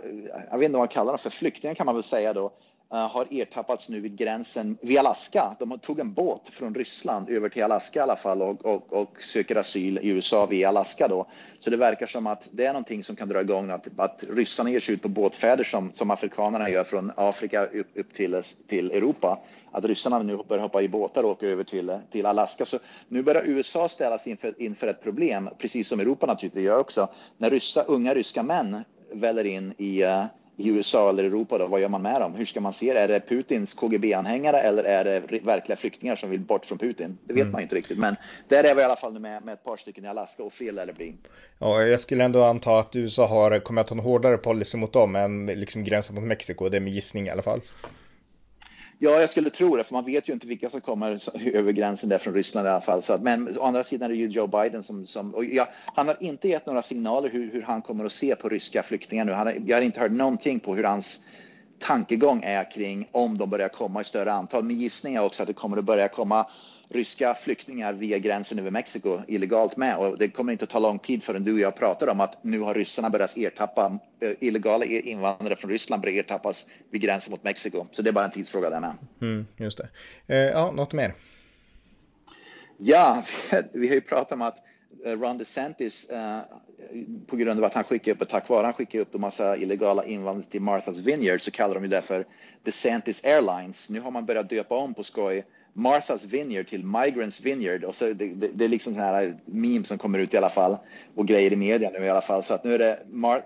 jag 0.52 0.58
vet 0.58 0.66
inte 0.66 0.72
vad 0.72 0.82
man 0.82 0.88
kallar 0.88 1.12
dem 1.12 1.20
för, 1.20 1.30
flyktingar 1.30 1.76
kan 1.76 1.86
man 1.86 1.96
väl 1.96 2.04
säga 2.04 2.34
då, 2.34 2.46
Eh, 2.46 2.67
Eh, 2.94 3.08
har 3.10 3.28
ertappats 3.32 3.90
nu 3.90 4.02
vid 4.02 4.16
gränsen 4.16 4.78
vid 4.82 4.98
Alaska. 4.98 5.56
De 5.60 5.80
tog 5.80 6.00
en 6.00 6.14
båt 6.14 6.50
från 6.50 6.76
Ryssland 6.76 7.30
över 7.30 7.50
till 7.50 7.64
Alaska 7.64 8.00
i 8.00 8.04
alla 8.04 8.16
fall 8.16 8.42
och, 8.42 8.66
och, 8.66 8.94
och, 8.94 9.24
söker 9.24 9.56
asyl 9.56 10.00
i 10.02 10.10
USA 10.10 10.46
via 10.46 10.70
Alaska 10.70 11.08
då. 11.08 11.28
Så 11.60 11.70
det 11.70 11.78
verkar 11.78 12.06
som 12.06 12.28
att 12.28 12.48
det 12.52 12.66
är 12.66 12.74
någonting 12.74 13.04
som 13.04 13.16
kan 13.16 13.30
dra 13.30 13.42
igång 13.42 13.70
att, 13.70 13.88
att 13.98 14.24
ryssarna 14.30 14.70
ger 14.70 14.80
sig 14.80 14.96
ut 14.96 15.02
på 15.02 15.10
båtfärder 15.10 15.64
som, 15.64 15.94
som 15.94 16.12
afrikanerna 16.12 16.70
gör 16.70 16.84
från 16.84 17.12
Afrika 17.16 17.66
upp, 17.66 17.88
upp 17.96 18.14
till, 18.14 18.42
till 18.68 18.92
Europa. 18.92 19.40
Att 19.72 19.86
ryssarna 19.86 20.20
nu 20.20 20.38
börjar 20.48 20.64
hoppa 20.64 20.82
i 20.82 20.90
båtar 20.90 21.24
och 21.24 21.30
åka 21.30 21.48
över 21.48 21.64
till, 21.64 22.00
till 22.12 22.26
Alaska. 22.26 22.66
Så 22.66 22.80
nu 23.08 23.24
börjar 23.24 23.44
USA 23.46 23.90
ställas 23.90 24.28
inför, 24.28 24.62
inför 24.62 24.88
ett 24.88 25.04
problem, 25.04 25.50
precis 25.58 25.88
som 25.88 26.00
Europa 26.00 26.26
naturligtvis 26.26 26.66
gör 26.66 26.80
också. 26.80 27.10
När 27.38 27.50
ryssa, 27.50 27.84
unga 27.84 28.14
ryska 28.14 28.44
män 28.44 28.84
väller 29.14 29.44
in 29.44 29.74
i 29.78 30.04
uh, 30.04 30.26
i 30.60 30.70
USA 30.70 31.10
eller 31.10 31.24
Europa, 31.24 31.58
då, 31.58 31.68
vad 31.68 31.82
gör 31.82 31.90
man 31.90 32.02
med 32.02 32.22
dem? 32.22 32.36
Hur 32.36 32.46
ska 32.46 32.62
man 32.62 32.74
se 32.74 32.94
det? 32.94 33.00
Är 33.00 33.08
det 33.08 33.20
Putins 33.20 33.74
KGB-anhängare 33.74 34.60
eller 34.60 34.84
är 34.84 35.04
det 35.04 35.40
verkliga 35.44 35.76
flyktingar 35.76 36.16
som 36.16 36.30
vill 36.30 36.40
bort 36.40 36.66
från 36.66 36.78
Putin? 36.78 37.18
Det 37.26 37.34
vet 37.34 37.42
mm. 37.42 37.52
man 37.52 37.62
inte 37.62 37.76
riktigt, 37.76 37.98
men 37.98 38.16
där 38.48 38.64
är 38.64 38.76
vi 38.76 38.82
i 38.82 38.84
alla 38.84 38.96
fall 38.96 39.20
med, 39.20 39.46
med 39.46 39.54
ett 39.54 39.64
par 39.64 39.78
stycken 39.78 40.06
i 40.06 40.08
Alaska 40.08 40.44
och 40.44 40.54
fler 40.54 40.72
lär 40.72 40.86
det 40.86 40.94
bli. 40.94 41.16
Ja, 41.60 41.82
jag 41.82 42.00
skulle 42.00 42.24
ändå 42.24 42.44
anta 42.44 42.80
att 42.80 42.96
USA 42.96 43.28
har, 43.28 43.60
kommer 43.60 43.82
att 43.82 43.90
ha 43.90 43.98
en 43.98 44.04
hårdare 44.04 44.38
policy 44.38 44.78
mot 44.78 44.94
dem 44.94 45.16
än 45.16 45.46
liksom 45.46 45.84
gränsen 45.84 46.16
mot 46.16 46.24
Mexiko, 46.24 46.70
det 46.70 46.78
är 46.78 46.82
med 46.82 46.94
gissning 46.94 47.28
i 47.28 47.30
alla 47.30 47.42
fall. 47.42 47.62
Ja, 49.00 49.20
jag 49.20 49.30
skulle 49.30 49.50
tro 49.50 49.76
det, 49.76 49.84
för 49.84 49.94
man 49.94 50.06
vet 50.06 50.30
ju 50.30 50.34
inte 50.34 50.48
vilka 50.48 50.70
som 50.70 50.82
kommer 50.82 51.18
över 51.56 51.72
gränsen 51.72 52.10
där 52.10 52.18
från 52.18 52.34
Ryssland 52.34 52.68
i 52.68 52.70
alla 52.70 52.82
fall. 52.82 53.02
Så 53.02 53.14
att, 53.14 53.22
men 53.22 53.58
å 53.58 53.64
andra 53.64 53.84
sidan 53.84 54.12
är 54.12 54.16
det 54.16 54.20
ju 54.20 54.28
Joe 54.28 54.48
Biden 54.48 54.84
som... 54.84 55.06
som 55.06 55.36
och 55.36 55.46
ja, 55.46 55.68
han 55.96 56.08
har 56.08 56.18
inte 56.20 56.48
gett 56.48 56.66
några 56.66 56.82
signaler 56.82 57.30
hur, 57.30 57.52
hur 57.52 57.62
han 57.62 57.82
kommer 57.82 58.06
att 58.06 58.12
se 58.12 58.36
på 58.36 58.50
ryska 58.50 58.84
flyktingar 58.84 59.26
nu. 59.26 59.32
Han 59.32 59.48
har, 59.48 59.58
jag 59.66 59.78
har 59.78 59.82
inte 59.82 60.00
hört 60.00 60.12
någonting 60.12 60.60
på 60.60 60.76
hur 60.76 60.84
hans 60.84 61.20
tankegång 61.80 62.44
är 62.44 62.72
kring 62.72 63.10
om 63.12 63.38
de 63.38 63.50
börjar 63.50 63.70
komma 63.70 64.02
i 64.02 64.04
större 64.04 64.32
antal. 64.32 64.64
Min 64.64 64.80
gissning 64.80 65.16
är 65.16 65.24
också 65.24 65.44
att 65.44 65.48
det 65.48 65.54
kommer 65.54 65.78
att 65.78 65.86
börja 65.86 66.08
komma 66.08 66.48
ryska 66.90 67.36
flyktingar 67.36 67.94
via 67.94 68.18
gränsen 68.18 68.60
över 68.60 68.72
Mexiko 68.72 69.22
illegalt 69.28 69.78
med. 69.78 69.98
Och 69.98 70.18
det 70.18 70.30
kommer 70.30 70.52
inte 70.52 70.64
att 70.64 70.70
ta 70.70 70.80
lång 70.80 71.00
tid 71.00 71.24
förrän 71.24 71.44
du 71.44 71.54
och 71.54 71.60
jag 71.60 71.76
pratar 71.76 72.08
om 72.08 72.22
att 72.22 72.44
nu 72.44 72.60
har 72.60 72.74
ryssarna 72.74 73.10
börjat 73.10 73.38
ertappa 73.38 74.00
eh, 74.20 74.32
illegala 74.40 74.86
invandrare 74.86 75.56
från 75.56 75.72
Ryssland 75.72 76.02
börjar 76.02 76.16
ertappas 76.16 76.66
vid 76.90 77.02
gränsen 77.02 77.32
mot 77.32 77.44
Mexiko. 77.44 77.86
Så 77.92 78.02
det 78.02 78.10
är 78.10 78.14
bara 78.14 78.26
en 78.26 78.32
tidsfråga 78.32 78.70
där 78.70 78.80
med. 78.80 78.94
Mm, 79.22 79.48
just 79.58 79.78
det. 79.78 79.90
Eh, 80.28 80.38
ja, 80.38 80.72
något 80.72 80.94
mer? 80.94 81.14
Ja, 82.78 83.24
vi 83.74 83.88
har 83.88 83.96
ju 83.96 84.02
pratat 84.02 84.32
om 84.32 84.42
att 84.42 84.58
eh, 85.06 85.20
Ron 85.20 85.38
DeSantis 85.38 86.10
eh, 86.10 86.40
på 87.28 87.36
grund 87.36 87.60
av 87.60 87.66
att 87.66 87.74
han 87.74 87.84
skickar 87.84 88.12
upp, 88.12 88.22
och 88.22 88.30
tack 88.30 88.50
vare 88.50 88.66
han 88.66 88.74
skickar 88.74 89.00
upp 89.00 89.16
en 89.16 89.22
massa 89.22 89.58
illegala 89.58 90.06
invandrare 90.06 90.50
till 90.50 90.62
Martha's 90.62 91.02
Vineyard 91.02 91.42
så 91.42 91.52
kallar 91.52 91.74
de 91.74 91.84
ju 91.84 91.90
det 91.90 92.02
för 92.02 92.26
DeSantis 92.64 93.26
Airlines. 93.26 93.90
Nu 93.90 94.00
har 94.00 94.12
man 94.12 94.26
börjat 94.26 94.50
döpa 94.50 94.76
om 94.76 94.94
på 94.94 95.04
skoj 95.04 95.46
Martha's 95.78 96.26
Vineyard 96.26 96.68
till 96.68 96.86
Migrants 96.86 97.42
Vineyard. 97.42 97.84
Och 97.84 97.96
så 97.96 98.06
det, 98.06 98.14
det, 98.14 98.48
det 98.54 98.66
är 98.66 98.70
liksom 98.70 98.94
sån 98.94 99.04
här 99.04 99.34
meme 99.46 99.86
som 99.86 99.98
kommer 99.98 100.20
ut 100.20 100.34
i 100.34 100.38
alla 100.38 100.50
fall. 100.50 100.78
Och 101.16 101.28
grejer 101.28 101.54
i 101.54 101.56
media 101.56 101.90
nu 101.90 102.06
i 102.06 102.10
alla 102.10 102.22
fall. 102.22 102.44
Så 102.44 102.54
att 102.54 102.64
nu 102.64 102.74
är 102.74 102.80
det 102.80 103.00
Mar 103.10 103.42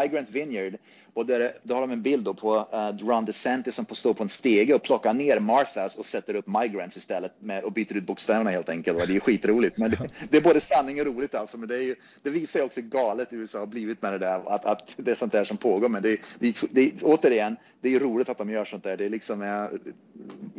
Migrants 0.00 0.30
Vineyard 0.30 0.76
och 1.16 1.26
där, 1.26 1.52
då 1.62 1.74
har 1.74 1.80
de 1.80 1.90
en 1.90 2.02
bild 2.02 2.24
då 2.24 2.34
på 2.34 2.56
uh, 2.56 3.06
Ron 3.06 3.24
DeSantis 3.24 3.74
som 3.74 3.86
står 3.86 4.14
på 4.14 4.22
en 4.22 4.28
stege 4.28 4.74
och 4.74 4.82
plockar 4.82 5.14
ner 5.14 5.40
Marthas 5.40 5.96
och 5.96 6.06
sätter 6.06 6.34
upp 6.34 6.46
Migrants 6.46 6.96
istället 6.96 7.32
med, 7.38 7.64
och 7.64 7.72
byter 7.72 7.96
ut 7.96 8.06
bokstäverna 8.06 8.50
helt 8.50 8.68
enkelt. 8.68 9.00
Och 9.00 9.06
det 9.06 9.16
är 9.16 9.20
skitroligt. 9.20 9.78
Men 9.78 9.90
det, 9.90 9.98
det, 10.30 10.36
är 10.36 10.40
både 10.40 10.60
sanning 10.60 11.00
och 11.00 11.06
roligt 11.06 11.34
alltså. 11.34 11.56
Men 11.56 11.68
det, 11.68 11.76
är 11.76 11.82
ju, 11.82 11.94
det 12.22 12.30
visar 12.30 12.60
ju 12.60 12.66
också 12.66 12.80
hur 12.80 12.88
galet 12.88 13.32
USA 13.32 13.58
har 13.58 13.66
blivit 13.66 14.02
med 14.02 14.12
det 14.12 14.18
där. 14.18 14.54
Att, 14.54 14.64
att 14.64 14.94
det 14.96 15.10
är 15.10 15.14
sånt 15.14 15.32
där 15.32 15.44
som 15.44 15.56
pågår. 15.56 15.88
Men 15.88 16.02
det, 16.02 16.20
det, 16.38 16.56
det, 16.70 17.02
återigen, 17.02 17.56
det 17.80 17.94
är 17.94 18.00
roligt 18.00 18.28
att 18.28 18.38
de 18.38 18.50
gör 18.50 18.64
sånt 18.64 18.84
där. 18.84 18.96
Det 18.96 19.04
är 19.04 19.08
liksom, 19.08 19.42
uh, 19.42 19.68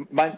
man, 0.10 0.30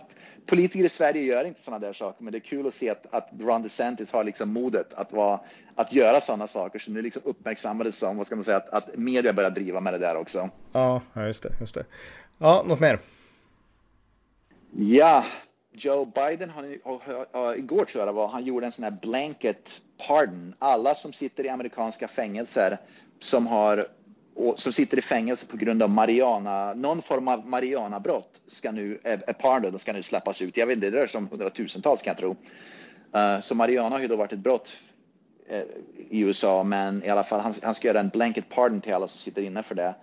politiker 0.45 0.85
i 0.85 0.89
Sverige 0.89 1.23
gör 1.23 1.45
inte 1.45 1.61
sådana 1.61 1.85
där 1.85 1.93
saker, 1.93 2.23
men 2.23 2.31
det 2.31 2.37
är 2.37 2.39
kul 2.39 2.67
att 2.67 2.73
se 2.73 2.89
att, 2.89 3.05
att 3.13 3.29
Ron 3.39 3.63
DeSantis 3.63 4.11
har 4.11 4.23
liksom 4.23 4.53
modet 4.53 4.93
att, 4.93 5.13
vara, 5.13 5.39
att 5.79 5.93
göra 5.93 6.21
sådana 6.21 6.47
saker. 6.47 6.79
Så 6.79 6.91
nu 6.91 7.01
liksom 7.01 7.21
uppmärksammades 7.25 7.97
som, 7.97 8.17
vad 8.17 8.25
ska 8.25 8.35
man 8.35 8.45
säga, 8.45 8.57
att, 8.57 8.69
att 8.69 8.97
media 8.97 9.33
börjar 9.33 9.49
driva 9.49 9.81
med 9.81 9.93
det 9.93 9.97
där 9.97 10.15
också. 10.15 10.49
Ja, 10.71 11.01
just 11.15 11.43
det, 11.43 11.49
just 11.59 11.75
det. 11.75 11.85
Ja, 12.37 12.63
något 12.67 12.79
mer? 12.79 12.99
Ja, 14.71 15.23
Joe 15.71 16.05
Biden, 16.05 16.49
han, 16.49 16.65
igår 17.57 17.85
tror 17.85 18.01
jag 18.01 18.07
det 18.07 18.11
var, 18.11 18.27
han 18.27 18.45
gjorde 18.45 18.65
en 18.65 18.71
sån 18.71 18.83
här 18.83 18.97
blanket 19.01 19.81
pardon. 20.07 20.53
Alla 20.59 20.95
som 20.95 21.13
sitter 21.13 21.45
i 21.45 21.49
amerikanska 21.49 22.07
fängelser 22.07 22.77
som 23.19 23.47
har 23.47 23.87
och 24.35 24.59
som 24.59 24.73
sitter 24.73 24.97
i 24.97 25.01
fängelse 25.01 25.45
på 25.45 25.57
grund 25.57 25.83
av 25.83 25.89
Mariana, 25.89 26.73
någon 26.73 27.01
form 27.01 27.27
av 27.27 27.47
Mariana-brott 27.47 28.41
ska 28.47 28.71
nu, 28.71 28.99
är 29.03 29.17
pardon 29.33 29.79
ska 29.79 29.93
nu 29.93 30.03
släppas 30.03 30.41
ut. 30.41 30.57
Jag 30.57 30.67
vet 30.67 30.75
inte, 30.75 30.89
det 30.89 30.97
rör 30.97 31.07
sig 31.07 31.17
om 31.17 31.27
hundratusentals 31.27 32.01
kan 32.01 32.11
jag 32.11 32.17
tro. 32.17 32.29
Uh, 33.15 33.39
så 33.41 33.55
Mariana 33.55 33.95
har 33.95 33.99
ju 33.99 34.07
då 34.07 34.15
varit 34.15 34.33
ett 34.33 34.39
brott 34.39 34.77
i 36.09 36.19
USA, 36.21 36.63
men 36.63 37.03
i 37.03 37.09
alla 37.09 37.23
fall 37.23 37.39
han, 37.39 37.53
han 37.63 37.75
ska 37.75 37.87
göra 37.87 37.99
en 37.99 38.09
blanket 38.09 38.45
pardon 38.49 38.81
till 38.81 38.93
alla 38.93 39.07
som 39.07 39.17
sitter 39.17 39.41
inne 39.41 39.63
för 39.63 39.75
det. 39.75 39.95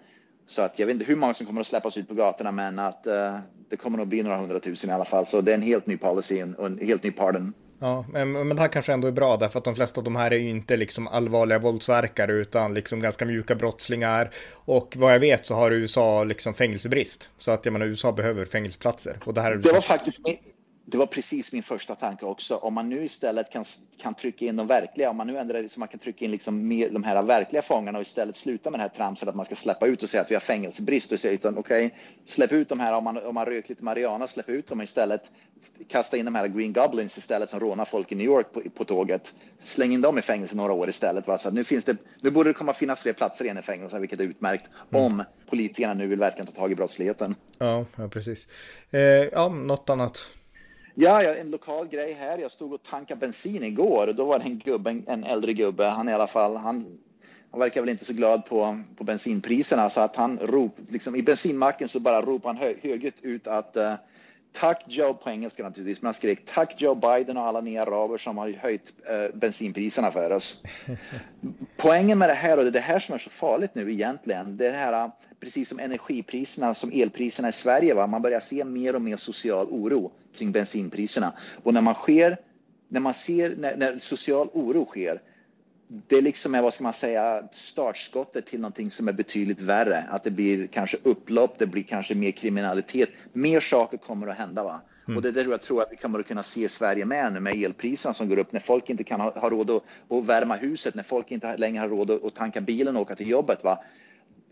Så 0.47 0.63
att 0.63 0.79
jag 0.79 0.87
vet 0.87 0.95
inte 0.95 1.05
hur 1.05 1.17
många 1.17 1.35
som 1.35 1.47
kommer 1.47 1.61
att 1.61 1.67
släppas 1.67 1.97
ut 1.97 2.09
på 2.09 2.15
gatorna, 2.15 2.53
men 2.53 2.79
att 2.79 3.07
uh, 3.07 3.39
det 3.69 3.77
kommer 3.77 3.99
nog 3.99 4.09
bli 4.09 4.23
några 4.23 4.37
hundratusen 4.37 4.91
i 4.91 4.93
alla 4.93 5.05
fall. 5.05 5.27
Så 5.27 5.41
det 5.41 5.53
är 5.53 5.55
en 5.55 5.63
helt 5.63 5.87
ny 5.87 5.97
policy 5.97 6.43
och 6.59 6.67
en 6.67 6.79
helt 6.79 7.03
ny 7.03 7.11
pardon. 7.11 7.53
Ja, 7.79 8.05
men 8.13 8.49
det 8.49 8.61
här 8.61 8.69
kanske 8.69 8.93
ändå 8.93 9.09
är 9.09 9.13
bra 9.13 9.37
därför 9.37 9.59
att 9.59 9.65
de 9.65 9.75
flesta 9.75 10.01
av 10.01 10.05
de 10.05 10.17
här 10.17 10.31
är 10.31 10.37
ju 10.37 10.51
inte 10.51 10.77
liksom 10.77 11.09
allvarliga 11.09 11.59
våldsverkare 11.59 12.33
utan 12.33 12.75
liksom 12.75 13.01
ganska 13.01 13.25
mjuka 13.25 13.55
brottslingar. 13.55 14.31
Och 14.53 14.95
vad 14.97 15.15
jag 15.15 15.21
vet 15.21 15.45
så 15.47 15.55
har 15.55 15.71
USA 15.71 16.25
liksom 16.25 16.55
fängelsebrist. 16.55 17.31
Så 17.39 17.51
att 17.51 17.65
jag 17.65 17.73
menar 17.73 17.87
USA 17.87 18.13
behöver 18.13 18.45
fängelseplatser. 18.45 19.19
Och 19.25 19.35
det 19.35 19.41
här 19.41 19.53
är 19.53 19.57
det 19.57 19.73
var 19.73 19.81
faktiskt 19.81 20.21
det 20.89 20.99
var 20.99 21.07
precis 21.07 21.53
min 21.53 21.63
första 21.63 21.95
tanke 21.95 22.25
också. 22.25 22.57
Om 22.57 22.75
man 22.75 22.89
nu 22.89 23.05
istället 23.05 23.51
kan, 23.51 23.65
kan 23.99 24.15
trycka 24.15 24.45
in 24.45 24.57
de 24.57 24.67
verkliga, 24.67 25.11
om 25.11 25.17
man 25.17 25.27
nu 25.27 25.39
ändrar 25.39 25.63
det 25.63 25.69
så 25.69 25.81
man 25.81 25.89
kan 25.89 26.01
trycka 26.01 26.25
in 26.25 26.31
liksom 26.31 26.69
med 26.69 26.93
de 26.93 27.05
här 27.05 27.23
verkliga 27.23 27.63
fångarna 27.63 27.99
och 27.99 28.03
istället 28.03 28.37
sluta 28.37 28.71
med 28.71 28.81
det 28.81 28.83
här 28.83 28.89
tramset 28.89 29.29
att 29.29 29.35
man 29.35 29.45
ska 29.45 29.55
släppa 29.55 29.87
ut 29.87 30.03
och 30.03 30.09
säga 30.09 30.21
att 30.21 30.31
vi 30.31 30.35
har 30.35 30.41
fängelsebrist 30.41 31.13
och 31.13 31.21
säga 31.21 31.35
utan 31.35 31.59
okej, 31.59 31.87
okay, 31.87 31.99
släpp 32.27 32.53
ut 32.53 32.69
de 32.69 32.81
här 32.81 32.93
om 32.93 33.05
man, 33.05 33.27
om 33.27 33.35
man 33.35 33.47
rökt 33.47 33.69
lite 33.69 33.85
marijuana, 33.85 34.27
släpp 34.27 34.49
ut 34.49 34.67
dem 34.67 34.83
istället. 34.83 35.31
Kasta 35.89 36.17
in 36.17 36.25
de 36.25 36.35
här 36.35 36.49
Green 36.49 36.73
Goblins 36.73 37.19
istället 37.19 37.51
som 37.51 37.61
rånar 37.61 37.85
folk 37.85 38.13
i 38.13 38.15
New 38.15 38.27
York 38.27 38.53
på, 38.53 38.63
på 38.75 38.85
tåget. 38.85 39.35
Släng 39.61 39.93
in 39.93 40.01
dem 40.01 40.19
i 40.19 40.23
fängelse 40.23 40.57
några 40.57 40.73
år 40.73 40.89
istället. 40.89 41.29
Va? 41.29 41.39
Så 41.39 41.51
nu, 41.51 41.65
finns 41.65 41.85
det, 41.85 41.97
nu 42.21 42.31
borde 42.31 42.51
det 42.51 42.55
komma 42.55 42.73
finnas 42.73 43.01
fler 43.01 43.13
platser 43.13 43.45
igen 43.45 43.59
i 43.59 43.63
fängelse, 43.63 43.99
vilket 43.99 44.21
är 44.21 44.25
utmärkt 44.25 44.71
mm. 44.91 45.05
om 45.05 45.25
politikerna 45.51 45.95
nu 45.95 46.07
vill 46.07 46.19
verkligen 46.19 46.47
ta 46.47 46.53
tag 46.53 46.73
i 46.73 46.75
brottsligheten. 46.75 47.35
Ja, 47.59 47.85
ja 47.97 48.09
precis. 48.09 48.49
Eh, 48.91 49.01
ja, 49.01 49.49
något 49.49 49.91
annat? 49.91 50.31
Ja, 50.99 51.23
ja, 51.23 51.35
en 51.35 51.51
lokal 51.51 51.89
grej 51.89 52.13
här. 52.13 52.39
Jag 52.39 52.51
stod 52.51 52.73
och 52.73 52.83
tankade 52.83 53.21
bensin 53.21 53.63
igår 53.63 54.07
och 54.09 54.15
då 54.15 54.25
var 54.25 54.39
det 54.39 54.45
en 54.45 54.59
gubbe, 54.59 55.03
en 55.07 55.25
äldre 55.25 55.53
gubbe. 55.53 55.85
Han 55.85 56.09
i 56.09 56.13
alla 56.13 56.27
fall, 56.27 56.57
han 56.57 56.99
han 57.51 57.61
verkar 57.61 57.81
väl 57.81 57.91
inte 57.91 58.05
så 58.05 58.13
glad 58.13 58.47
på, 58.47 58.83
på 58.97 59.05
bensinpriserna 59.05 59.91
så 59.91 60.01
att 60.01 60.17
han 60.17 60.39
rop, 60.39 60.77
liksom, 60.89 61.17
i 61.17 61.23
bensinmacken 61.23 61.89
så 61.89 62.01
bara 62.01 62.23
ropar 62.23 62.49
han 62.49 62.57
hö, 62.57 62.75
högljutt 62.83 63.21
ut 63.23 63.47
att 63.47 63.77
uh, 63.77 63.95
Tack 64.61 64.85
Joe, 64.89 65.15
på 65.15 65.31
engelska 65.31 65.63
naturligtvis, 65.63 66.03
men 66.03 66.07
han 66.07 66.15
skrek 66.15 66.45
tack 66.45 66.81
Joe 66.81 66.95
Biden 66.95 67.37
och 67.37 67.43
alla 67.43 67.61
ni 67.61 67.79
araber 67.79 68.19
som 68.19 68.39
har 68.39 68.51
höjt 68.51 68.93
eh, 69.09 69.37
bensinpriserna 69.37 70.11
för 70.11 70.31
oss. 70.31 70.63
Poängen 71.77 72.19
med 72.19 72.29
det 72.29 72.35
här, 72.35 72.59
och 72.59 72.65
det 72.65 72.71
är 72.71 72.73
det 72.73 72.81
här 72.81 72.99
som 72.99 73.15
är 73.15 73.19
så 73.19 73.31
farligt 73.31 73.75
nu 73.75 73.93
egentligen, 73.93 74.57
det 74.57 74.67
är 74.67 74.73
det 74.73 74.79
här, 74.79 75.11
precis 75.41 75.69
som 75.69 75.79
energipriserna, 75.79 76.75
som 76.75 76.93
elpriserna 76.95 77.49
i 77.49 77.53
Sverige, 77.53 77.95
va? 77.95 78.07
man 78.07 78.23
börjar 78.23 78.41
se 78.41 78.65
mer 78.65 78.95
och 78.95 79.03
mer 79.03 79.17
social 79.17 79.67
oro 79.67 80.13
kring 80.37 80.53
bensinpriserna. 80.53 81.33
Och 81.63 81.75
när 81.75 81.81
man 81.81 81.95
sker, 81.95 82.37
när 82.89 83.01
man 83.01 83.15
ser, 83.15 83.57
när, 83.57 83.77
när 83.77 83.99
social 83.99 84.49
oro 84.53 84.85
sker, 84.85 85.23
det 85.89 86.21
liksom 86.21 86.55
är, 86.55 86.63
vad 86.63 86.75
ska 86.75 86.85
man 86.85 86.93
säga, 86.93 87.43
startskottet 87.53 88.47
till 88.47 88.61
någonting 88.61 88.91
som 88.91 89.09
är 89.09 89.13
betydligt 89.13 89.61
värre. 89.61 90.05
Att 90.11 90.25
det 90.25 90.31
blir 90.31 90.67
kanske 90.67 90.97
upplopp, 91.03 91.59
det 91.59 91.67
blir 91.67 91.83
kanske 91.83 92.15
mer 92.15 92.31
kriminalitet. 92.31 93.11
Mer 93.33 93.61
saker 93.61 93.97
kommer 93.97 94.27
att 94.27 94.37
hända. 94.37 94.65
Va? 94.65 94.81
Mm. 95.07 95.17
Och 95.17 95.23
det 95.23 95.29
är 95.29 95.33
det 95.33 95.43
jag 95.43 95.63
tror 95.63 95.83
att 95.83 95.93
vi 95.93 95.97
kommer 95.97 96.19
att 96.19 96.27
kunna 96.27 96.43
se 96.43 96.65
i 96.65 96.69
Sverige 96.69 97.05
med 97.05 97.33
nu 97.33 97.41
med 97.41 97.63
elpriserna 97.63 98.15
som 98.15 98.29
går 98.29 98.39
upp 98.39 98.53
när 98.53 98.61
folk 98.61 98.91
inte 98.91 99.05
kan 99.05 99.21
ha, 99.21 99.39
ha 99.39 99.51
råd 99.51 99.71
att, 99.71 99.83
att 100.09 100.25
värma 100.25 100.57
huset, 100.57 100.95
när 100.95 101.03
folk 101.03 101.31
inte 101.31 101.57
längre 101.57 101.81
har 101.81 101.89
råd 101.89 102.11
att 102.11 102.35
tanka 102.35 102.61
bilen 102.61 102.97
och 102.97 103.03
åka 103.03 103.15
till 103.15 103.31
jobbet. 103.31 103.65
Va? 103.65 103.79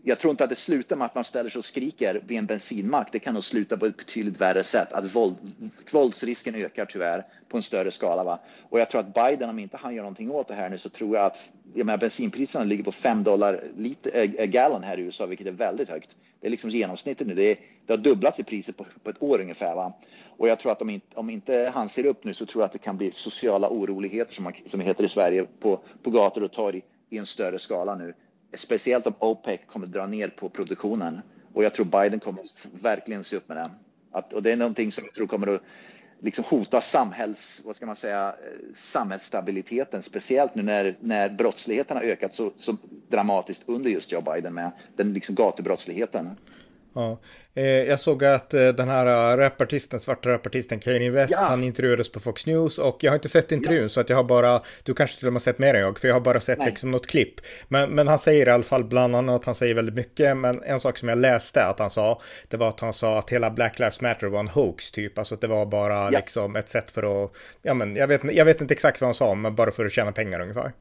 Jag 0.07 0.19
tror 0.19 0.31
inte 0.31 0.43
att 0.43 0.49
det 0.49 0.55
slutar 0.55 0.95
med 0.95 1.05
att 1.05 1.15
man 1.15 1.23
ställer 1.23 1.49
sig 1.49 1.59
och 1.59 1.65
skriker 1.65 2.21
vid 2.27 2.37
en 2.37 2.45
bensinmack. 2.45 3.07
Det 3.11 3.19
kan 3.19 3.33
nog 3.33 3.43
sluta 3.43 3.77
på 3.77 3.85
ett 3.85 3.97
betydligt 3.97 4.41
värre 4.41 4.63
sätt. 4.63 4.93
Att 4.93 5.15
våld, 5.15 5.35
våldsrisken 5.91 6.55
ökar 6.55 6.85
tyvärr 6.85 7.25
på 7.49 7.57
en 7.57 7.63
större 7.63 7.91
skala. 7.91 8.23
Va? 8.23 8.39
Och 8.69 8.79
jag 8.79 8.89
tror 8.89 9.01
att 9.01 9.13
Biden, 9.13 9.49
om 9.49 9.59
inte 9.59 9.77
han 9.77 9.95
gör 9.95 10.01
någonting 10.01 10.31
åt 10.31 10.47
det 10.47 10.53
här 10.53 10.69
nu, 10.69 10.77
så 10.77 10.89
tror 10.89 11.15
jag 11.15 11.25
att 11.25 11.51
jag 11.73 11.85
menar, 11.85 11.97
bensinpriserna 11.97 12.65
ligger 12.65 12.83
på 12.83 12.91
5 12.91 13.23
dollar 13.23 13.63
liter, 13.77 14.11
äh, 14.15 14.21
eh, 14.21 14.31
eh, 14.37 14.45
gallon 14.45 14.83
här 14.83 14.97
i 14.99 15.01
USA, 15.01 15.25
vilket 15.25 15.47
är 15.47 15.51
väldigt 15.51 15.89
högt. 15.89 16.15
Det 16.41 16.47
är 16.47 16.51
liksom 16.51 16.69
genomsnittet 16.69 17.27
nu. 17.27 17.33
Det, 17.33 17.51
är, 17.51 17.57
det 17.85 17.93
har 17.93 17.97
dubblats 17.97 18.39
i 18.39 18.43
priset 18.43 18.77
på, 18.77 18.85
på, 19.03 19.09
ett 19.09 19.23
år 19.23 19.41
ungefär. 19.41 19.75
Va? 19.75 19.93
Och 20.37 20.47
jag 20.47 20.59
tror 20.59 20.71
att 20.71 20.81
om 20.81 20.89
inte, 20.89 21.15
om 21.15 21.29
inte 21.29 21.71
han 21.73 21.89
ser 21.89 22.05
upp 22.05 22.23
nu 22.23 22.33
så 22.33 22.45
tror 22.45 22.61
jag 22.61 22.65
att 22.65 22.71
det 22.71 22.79
kan 22.79 22.97
bli 22.97 23.11
sociala 23.11 23.69
oroligheter 23.69 24.33
som, 24.33 24.43
man, 24.43 24.53
som 24.67 24.79
det 24.79 24.85
heter 24.85 25.03
i 25.03 25.09
Sverige 25.09 25.45
på, 25.59 25.79
på 26.03 26.09
gator 26.09 26.43
och 26.43 26.51
torg 26.51 26.81
i 27.09 27.17
en 27.17 27.25
större 27.25 27.59
skala 27.59 27.95
nu 27.95 28.13
speciellt 28.55 29.07
om 29.07 29.13
OPEC 29.19 29.59
kommer 29.67 29.87
dra 29.87 30.07
ner 30.07 30.27
på 30.27 30.49
produktionen. 30.49 31.21
Och 31.53 31.63
jag 31.63 31.73
tror 31.73 31.85
Biden 31.85 32.19
kommer 32.19 32.43
verkligen 32.81 33.23
se 33.23 33.35
upp 33.35 33.49
med 33.49 33.57
det. 33.57 33.69
Att, 34.11 34.33
och 34.33 34.43
det 34.43 34.51
är 34.51 34.55
någonting 34.55 34.91
som 34.91 35.03
jag 35.03 35.13
tror 35.13 35.27
kommer 35.27 35.55
att 35.55 35.61
liksom 36.19 36.43
hota 36.47 36.81
samhälls, 36.81 37.61
vad 37.65 37.75
ska 37.75 37.85
man 37.85 37.95
säga, 37.95 38.27
eh, 38.27 38.73
samhällsstabiliteten, 38.75 40.01
speciellt 40.01 40.55
nu 40.55 40.63
när, 40.63 40.95
när 40.99 41.29
brottsligheten 41.29 41.97
har 41.97 42.03
ökat 42.03 42.33
så, 42.33 42.51
så 42.57 42.77
dramatiskt 43.09 43.63
under 43.65 43.89
just 43.89 44.11
Joe 44.11 44.21
Biden 44.21 44.53
med 44.53 44.71
den 44.95 45.13
liksom 45.13 45.35
gatubrottsligheten. 45.35 46.29
Ja. 46.95 47.19
Eh, 47.53 47.63
jag 47.65 47.99
såg 47.99 48.23
att 48.23 48.53
eh, 48.53 48.67
den 48.67 48.87
här 48.89 49.33
eh, 49.33 49.37
rapartisten, 49.37 49.99
svarta 49.99 50.29
rapartisten 50.29 50.79
Kanye 50.79 51.11
West, 51.11 51.33
ja. 51.37 51.45
han 51.49 51.63
intervjuades 51.63 52.11
på 52.11 52.19
Fox 52.19 52.45
News 52.45 52.77
och 52.77 52.97
jag 52.99 53.11
har 53.11 53.15
inte 53.15 53.29
sett 53.29 53.51
intervjun 53.51 53.81
ja. 53.81 53.89
så 53.89 54.01
att 54.01 54.09
jag 54.09 54.17
har 54.17 54.23
bara, 54.23 54.61
du 54.83 54.93
kanske 54.93 55.17
till 55.17 55.27
och 55.27 55.33
med 55.33 55.41
sett 55.41 55.59
mer 55.59 55.73
än 55.73 55.81
jag, 55.81 55.99
för 55.99 56.07
jag 56.07 56.15
har 56.15 56.21
bara 56.21 56.39
sett 56.39 56.57
Nej. 56.57 56.67
liksom 56.67 56.91
något 56.91 57.07
klipp. 57.07 57.33
Men, 57.67 57.89
men 57.89 58.07
han 58.07 58.19
säger 58.19 58.47
i 58.47 58.51
alla 58.51 58.63
fall 58.63 58.83
bland 58.83 59.15
annat, 59.15 59.45
han 59.45 59.55
säger 59.55 59.75
väldigt 59.75 59.95
mycket, 59.95 60.37
men 60.37 60.63
en 60.63 60.79
sak 60.79 60.97
som 60.97 61.09
jag 61.09 61.17
läste 61.17 61.65
att 61.65 61.79
han 61.79 61.89
sa, 61.89 62.21
det 62.47 62.57
var 62.57 62.69
att 62.69 62.79
han 62.79 62.93
sa 62.93 63.19
att 63.19 63.29
hela 63.29 63.51
Black 63.51 63.79
Lives 63.79 64.01
Matter 64.01 64.27
var 64.27 64.39
en 64.39 64.47
hoax 64.47 64.91
typ, 64.91 65.17
alltså 65.17 65.35
att 65.35 65.41
det 65.41 65.47
var 65.47 65.65
bara 65.65 65.95
ja. 65.95 66.09
liksom 66.09 66.55
ett 66.55 66.69
sätt 66.69 66.91
för 66.91 67.23
att, 67.23 67.31
ja 67.61 67.73
men 67.73 67.95
jag 67.95 68.07
vet, 68.07 68.21
jag 68.33 68.45
vet 68.45 68.61
inte 68.61 68.73
exakt 68.73 69.01
vad 69.01 69.07
han 69.07 69.15
sa, 69.15 69.35
men 69.35 69.55
bara 69.55 69.71
för 69.71 69.85
att 69.85 69.91
tjäna 69.91 70.11
pengar 70.11 70.39
ungefär. 70.39 70.71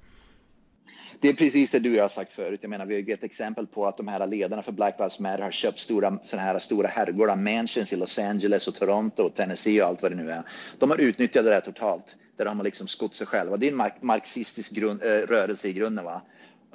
Det 1.24 1.30
är 1.30 1.34
precis 1.34 1.70
det 1.70 1.78
du 1.78 1.90
och 1.90 1.96
jag 1.96 2.04
har 2.04 2.08
sagt 2.08 2.32
förut. 2.32 2.58
Jag 2.62 2.68
menar, 2.68 2.86
vi 2.86 2.94
har 2.94 3.00
ju 3.00 3.14
ett 3.14 3.24
exempel 3.24 3.66
på 3.66 3.86
att 3.86 3.96
de 3.96 4.08
här 4.08 4.26
ledarna 4.26 4.62
för 4.62 4.72
Black 4.72 4.94
Lives 4.98 5.18
Matter 5.18 5.42
har 5.42 5.50
köpt 5.50 5.78
stora, 5.78 6.18
såna 6.22 6.42
här 6.42 6.58
stora 6.58 6.88
herrgårdar, 6.88 7.36
mansions 7.36 7.92
i 7.92 7.96
Los 7.96 8.18
Angeles 8.18 8.68
och 8.68 8.74
Toronto 8.74 9.22
och 9.22 9.34
Tennessee 9.34 9.82
och 9.82 9.88
allt 9.88 10.02
vad 10.02 10.12
det 10.12 10.16
nu 10.16 10.30
är. 10.30 10.42
De 10.78 10.90
har 10.90 10.98
utnyttjat 10.98 11.44
det 11.44 11.50
där 11.50 11.60
totalt. 11.60 12.16
Där 12.36 12.46
har 12.46 12.54
man 12.54 12.64
liksom 12.64 12.86
skott 12.86 13.14
sig 13.14 13.26
själva. 13.26 13.56
Det 13.56 13.68
är 13.68 13.72
en 13.72 13.90
marxistisk 14.00 14.72
grund, 14.72 15.02
äh, 15.02 15.06
rörelse 15.06 15.68
i 15.68 15.72
grunden. 15.72 16.04
Va? 16.04 16.22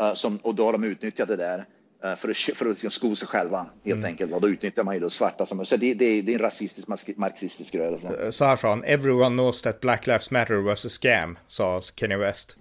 Uh, 0.01 0.13
som, 0.13 0.37
och 0.37 0.55
då 0.55 0.65
har 0.65 0.71
de 0.71 0.83
utnyttjat 0.83 1.27
det 1.27 1.35
där 1.35 1.57
uh, 2.05 2.15
för 2.15 2.29
att, 2.29 2.37
för 2.37 2.65
att 2.65 2.69
liksom 2.69 2.91
sko 2.91 3.15
sig 3.15 3.27
själva 3.27 3.65
helt 3.85 3.97
mm. 3.97 4.05
enkelt. 4.05 4.33
Och 4.33 4.41
då 4.41 4.49
utnyttjar 4.49 4.83
man 4.83 4.93
ju 4.93 4.99
då 4.99 5.09
svarta 5.09 5.45
som... 5.45 5.65
Så 5.65 5.77
det, 5.77 5.93
det, 5.93 6.21
det 6.21 6.31
är 6.31 6.35
en 6.35 6.41
rasistisk, 6.41 6.87
marxistisk 7.17 7.75
rörelse. 7.75 8.31
Så 8.31 8.45
här 8.45 8.55
sa 8.55 8.69
han, 8.69 8.83
everyone 8.83 9.35
knows 9.35 9.61
that 9.61 9.79
Black 9.79 10.07
Lives 10.07 10.31
Matter 10.31 10.55
was 10.55 10.85
a 10.85 10.89
scam, 10.89 11.37
sa 11.47 11.81
Kanye 11.95 12.17
West. 12.17 12.57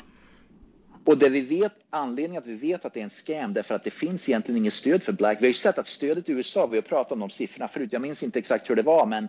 Och 1.09 1.19
det 1.19 1.29
vi 1.29 1.41
vet, 1.41 1.73
anledningen 1.91 2.43
att 2.43 2.47
vi 2.47 2.55
vet 2.55 2.85
att 2.85 2.95
det 2.95 3.01
är 3.01 3.05
en 3.05 3.11
scam, 3.11 3.53
därför 3.53 3.75
att 3.75 3.85
det 3.85 3.91
finns 3.91 4.29
egentligen 4.29 4.59
inget 4.59 4.73
stöd 4.73 5.03
för 5.03 5.13
Black. 5.13 5.39
Vi 5.41 5.45
har 5.45 5.49
ju 5.49 5.55
sett 5.55 5.79
att 5.79 5.87
stödet 5.87 6.29
i 6.29 6.33
USA, 6.33 6.67
vi 6.67 6.77
har 6.77 6.83
pratat 6.83 7.13
om 7.13 7.21
de 7.21 7.31
siffrorna 7.31 7.69
förut, 7.69 7.93
jag 7.93 8.03
minns 8.03 8.23
inte 8.23 8.39
exakt 8.39 8.71
hur 8.71 8.77
det 8.77 8.83
var, 8.83 9.07
men 9.07 9.29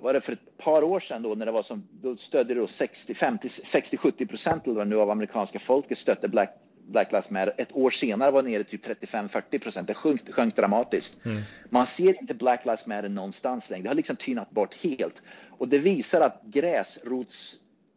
var 0.00 0.12
det 0.12 0.20
för 0.20 0.32
ett 0.32 0.58
par 0.58 0.82
år 0.82 1.00
sedan 1.00 1.22
då 1.22 1.34
när 1.34 1.46
det 1.46 1.52
var 1.52 1.62
som, 1.62 1.88
då 2.02 2.16
stödde 2.16 2.54
då 2.54 2.66
60, 2.66 3.14
50, 3.14 3.48
60, 3.48 3.96
70 3.96 4.26
procent 4.26 4.66
eller 4.66 4.84
nu 4.84 4.96
av 4.96 5.10
amerikanska 5.10 5.58
folket 5.58 5.98
stötte 5.98 6.28
Black, 6.28 6.50
Black 6.88 7.12
Lives 7.12 7.30
Matter. 7.30 7.54
Ett 7.56 7.76
år 7.76 7.90
senare 7.90 8.30
var 8.30 8.42
det 8.42 8.48
nere 8.48 8.64
typ 8.64 8.86
35-40 8.86 9.58
procent. 9.58 9.88
Det 9.88 9.94
sjönk, 9.94 10.32
sjönk 10.32 10.56
dramatiskt. 10.56 11.24
Mm. 11.24 11.42
Man 11.70 11.86
ser 11.86 12.20
inte 12.20 12.34
Black 12.34 12.64
Lives 12.64 12.86
Matter 12.86 13.08
någonstans 13.08 13.70
längre. 13.70 13.82
Det 13.82 13.88
har 13.88 13.94
liksom 13.94 14.16
tynat 14.16 14.50
bort 14.50 14.74
helt. 14.74 15.22
Och 15.50 15.68
det 15.68 15.78
visar 15.78 16.20
att 16.20 16.42
gräsrots 16.44 17.56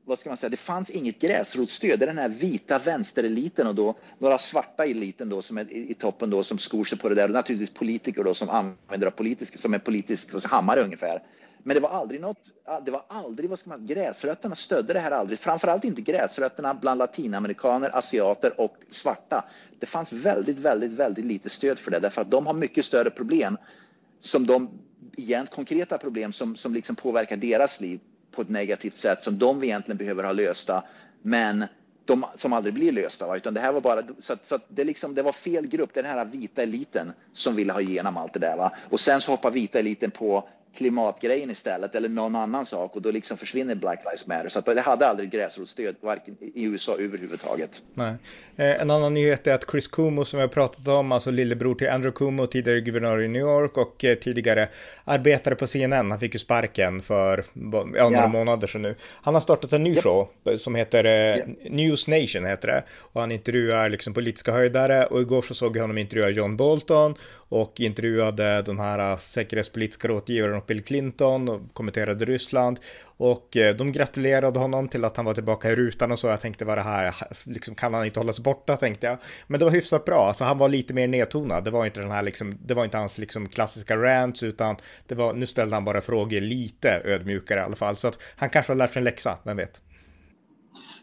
vad 0.10 0.20
ska 0.20 0.30
man 0.30 0.38
säga, 0.38 0.50
det 0.50 0.58
fanns 0.58 0.90
inget 0.90 1.20
gräsrotsstöd. 1.20 2.00
Det 2.00 2.06
är 2.06 2.08
den 2.08 2.18
här 2.18 2.30
vita 2.30 2.80
vänstereliten 2.80 3.68
och 3.68 3.76
då 3.76 3.96
några 4.18 4.38
svarta 4.38 4.86
eliten 4.86 5.30
då 5.30 5.42
som 5.42 5.58
är 5.58 5.74
i, 5.74 5.94
toppen 5.94 6.30
då 6.30 6.44
som 6.44 6.58
skor 6.58 6.86
sig 6.86 6.98
på 6.98 7.10
det 7.10 7.16
där 7.16 7.24
och 7.24 7.32
naturligtvis 7.32 7.74
politiker 7.74 8.24
då 8.24 8.34
som 8.34 8.50
använder 8.50 9.10
politiska 9.10 9.58
som 9.58 9.74
en 9.74 9.80
politisk 9.80 10.46
hammare 10.46 10.84
ungefär. 10.84 11.24
Men 11.64 11.76
det 11.76 11.80
var 11.80 11.90
aldrig 11.90 12.22
något, 12.22 12.50
det 12.86 12.92
var 12.92 13.04
aldrig, 13.08 13.50
vad 13.50 13.60
ska 13.60 13.70
man, 13.70 13.86
gräsrötterna 13.86 14.56
stödde 14.56 14.94
det 14.94 15.00
här 15.00 15.12
aldrig. 15.12 15.40
Framförallt 15.40 15.84
inte 15.84 16.02
gräsrötterna 16.02 16.74
bland 16.74 16.98
latinamerikaner, 16.98 17.98
asiater 17.98 18.62
och 18.62 18.78
svarta. 18.90 19.46
Det 19.80 19.86
fanns 19.86 20.14
väldigt, 20.14 20.60
väldigt, 20.60 20.92
väldigt 20.92 21.26
lite 21.26 21.50
stöd 21.50 21.80
för 21.80 21.92
det 21.92 22.00
därför 22.00 22.22
att 22.22 22.32
de 22.32 22.48
har 22.48 22.54
mycket 22.54 22.86
större 22.86 23.10
problem 23.10 23.58
som 24.20 24.46
de 24.46 24.70
igen 25.16 25.48
konkreta 25.48 25.98
problem 25.98 26.34
som, 26.34 26.56
som 26.56 26.74
liksom 26.74 26.96
påverkar 26.96 27.38
deras 27.38 27.82
liv 27.82 28.00
på 28.32 28.42
ett 28.42 28.50
negativt 28.50 28.98
sätt 28.98 29.24
som 29.24 29.38
de 29.40 29.64
egentligen 29.64 29.98
behöver 29.98 30.24
ha 30.24 30.32
lösta, 30.32 30.84
men 31.22 31.66
de, 32.06 32.26
som 32.36 32.54
aldrig 32.54 32.74
blir 32.74 32.92
lösta. 32.92 33.28
Va? 33.28 33.38
Utan 33.38 33.54
det 33.54 33.60
här 33.60 33.72
var 33.72 33.82
bara, 33.82 34.04
så, 34.20 34.34
att, 34.34 34.46
så 34.46 34.56
att 34.56 34.66
det, 34.68 34.84
liksom, 34.84 35.16
det 35.16 35.22
var 35.22 35.32
fel 35.32 35.68
grupp, 35.68 35.94
den 35.94 36.06
här 36.06 36.26
vita 36.26 36.64
eliten 36.64 37.12
som 37.34 37.56
ville 37.56 37.74
ha 37.74 37.82
igenom 37.82 38.18
allt 38.18 38.34
det 38.34 38.40
där. 38.40 38.58
Va? 38.58 38.72
Och 38.90 39.00
sen 39.00 39.22
så 39.22 39.32
hoppar 39.32 39.52
vita 39.52 39.80
eliten 39.80 40.12
på 40.12 40.50
klimatgrejen 40.76 41.52
istället 41.52 41.96
eller 41.96 42.10
någon 42.10 42.36
annan 42.36 42.66
sak 42.66 42.96
och 42.96 43.02
då 43.02 43.12
liksom 43.12 43.38
försvinner 43.38 43.76
Black 43.76 44.00
Lives 44.06 44.28
Matter. 44.28 44.50
Så 44.50 44.60
att 44.60 44.66
det 44.66 44.82
hade 44.82 45.08
aldrig 45.08 45.32
gräsrotsstöd 45.32 45.96
varken 46.02 46.38
i 46.42 46.64
USA 46.64 46.96
överhuvudtaget. 47.00 47.82
Nej. 47.94 48.16
Eh, 48.56 48.82
en 48.82 48.92
annan 48.92 49.14
nyhet 49.14 49.48
är 49.48 49.54
att 49.54 49.72
Chris 49.72 49.88
Cuomo 49.88 50.26
som 50.26 50.38
vi 50.38 50.42
har 50.42 50.48
pratat 50.48 50.88
om, 50.88 51.12
alltså 51.12 51.32
lillebror 51.32 51.76
till 51.76 51.90
Andrew 51.90 52.18
Cuomo, 52.18 52.48
tidigare 52.48 52.82
guvernör 52.82 53.22
i 53.22 53.28
New 53.28 53.42
York 53.42 53.78
och 53.78 54.06
eh, 54.06 54.16
tidigare 54.16 54.68
arbetare 55.04 55.56
på 55.56 55.68
CNN. 55.68 56.12
Han 56.12 56.20
fick 56.20 56.34
ju 56.34 56.40
sparken 56.40 57.02
för 57.02 57.44
ja, 57.54 57.84
några 58.10 58.16
ja. 58.16 58.28
månader 58.28 58.68
sedan 58.68 58.82
nu. 58.82 58.96
Han 59.22 59.34
har 59.34 59.42
startat 59.42 59.74
en 59.74 59.84
ny 59.84 59.94
yep. 59.94 60.04
show 60.04 60.30
som 60.58 60.76
heter 60.76 61.04
eh, 61.04 61.12
yep. 61.12 61.48
News 61.70 62.08
Nation 62.08 62.46
heter 62.46 62.68
det 62.68 62.84
och 62.90 63.22
han 63.22 63.32
intervjuar 63.32 63.90
liksom 63.90 64.14
politiska 64.14 64.52
höjdare 64.52 65.06
och 65.06 65.22
igår 65.22 65.42
så 65.42 65.54
såg 65.54 65.78
jag 65.78 65.82
honom 65.82 65.98
intervjua 65.98 66.30
John 66.30 66.58
Bolton 66.58 67.16
och 67.50 67.80
intervjuade 67.80 68.62
den 68.62 68.80
här 68.80 69.16
säkerhetspolitiska 69.16 70.08
rådgivaren 70.08 70.59
och 70.60 70.66
Bill 70.66 70.84
Clinton 70.84 71.50
och 71.50 71.62
kommenterade 71.74 72.26
Ryssland 72.26 72.80
och 73.18 73.58
eh, 73.58 73.76
de 73.76 73.92
gratulerade 73.92 74.60
honom 74.60 74.88
till 74.88 75.06
att 75.06 75.18
han 75.18 75.26
var 75.26 75.34
tillbaka 75.34 75.72
i 75.72 75.76
rutan 75.76 76.12
och 76.12 76.20
så. 76.20 76.28
Jag 76.28 76.42
tänkte 76.42 76.66
vad 76.66 76.78
det 76.78 76.82
här, 76.82 77.16
liksom, 77.44 77.76
kan 77.76 77.94
han 77.94 78.06
inte 78.06 78.20
hålla 78.20 78.34
sig 78.34 78.44
borta 78.44 78.76
tänkte 78.76 79.08
jag. 79.08 79.18
Men 79.48 79.60
det 79.60 79.66
var 79.66 79.72
hyfsat 79.72 80.06
bra, 80.06 80.28
alltså 80.28 80.44
han 80.44 80.58
var 80.58 80.70
lite 80.70 80.94
mer 80.94 81.08
nedtonad. 81.08 81.64
Det 81.64 81.72
var 81.72 81.86
inte 81.86 82.00
den 82.00 82.12
här 82.12 82.24
liksom, 82.24 82.58
det 82.66 82.74
var 82.74 82.86
inte 82.86 82.98
hans 82.98 83.18
liksom 83.18 83.50
klassiska 83.50 83.98
rants 83.98 84.44
utan 84.44 84.76
det 85.08 85.16
var, 85.16 85.34
nu 85.34 85.46
ställde 85.46 85.76
han 85.76 85.86
bara 85.86 86.02
frågor 86.02 86.42
lite 86.42 87.02
ödmjukare 87.06 87.60
i 87.60 87.64
alla 87.64 87.76
fall. 87.76 87.96
Så 87.96 88.08
att 88.08 88.20
han 88.36 88.50
kanske 88.50 88.72
har 88.74 88.78
lärt 88.78 88.94
sig 88.94 89.00
en 89.00 89.04
läxa, 89.04 89.38
vem 89.44 89.58
vet. 89.58 89.82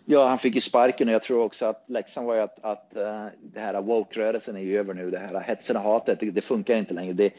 Ja, 0.09 0.29
han 0.29 0.39
fick 0.39 0.55
ju 0.55 0.61
sparken 0.61 1.09
och 1.09 1.15
jag 1.15 1.23
tror 1.23 1.43
också 1.43 1.67
att 1.67 1.85
läxan 1.89 2.25
var 2.25 2.35
ju 2.35 2.41
att, 2.41 2.65
att 2.65 2.93
uh, 2.97 3.27
det 3.43 3.61
här 3.61 3.83
woke-rörelsen 3.83 4.57
är 4.57 4.61
ju 4.61 4.79
över 4.79 4.95
nu. 4.95 5.11
Det 5.11 5.19
här 5.19 5.41
hetsen 5.41 5.77
och 5.77 5.83
hatet, 5.83 6.21
det, 6.21 6.31
det 6.31 6.41
funkar 6.41 6.77
inte 6.77 6.95
längre. 6.95 7.13
Det, 7.13 7.33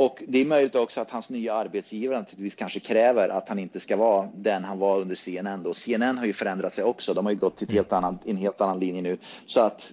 och 0.00 0.22
det 0.28 0.38
är 0.38 0.44
möjligt 0.44 0.74
också 0.74 1.00
att 1.00 1.10
hans 1.10 1.30
nya 1.30 1.54
arbetsgivare 1.54 2.18
naturligtvis 2.18 2.54
kanske 2.54 2.80
kräver 2.80 3.28
att 3.28 3.48
han 3.48 3.58
inte 3.58 3.80
ska 3.80 3.96
vara 3.96 4.28
den 4.34 4.64
han 4.64 4.78
var 4.78 5.00
under 5.00 5.16
CNN. 5.16 5.62
Då. 5.62 5.74
CNN 5.74 6.18
har 6.18 6.26
ju 6.26 6.32
förändrat 6.32 6.72
sig 6.72 6.84
också. 6.84 7.14
De 7.14 7.26
har 7.26 7.32
ju 7.32 7.38
gått 7.38 7.56
till 7.56 7.66
ett 7.66 7.74
helt 7.74 7.92
annan, 7.92 8.18
en 8.24 8.36
helt 8.36 8.60
annan 8.60 8.80
linje 8.80 9.02
nu. 9.02 9.18
Så 9.46 9.60
att 9.60 9.92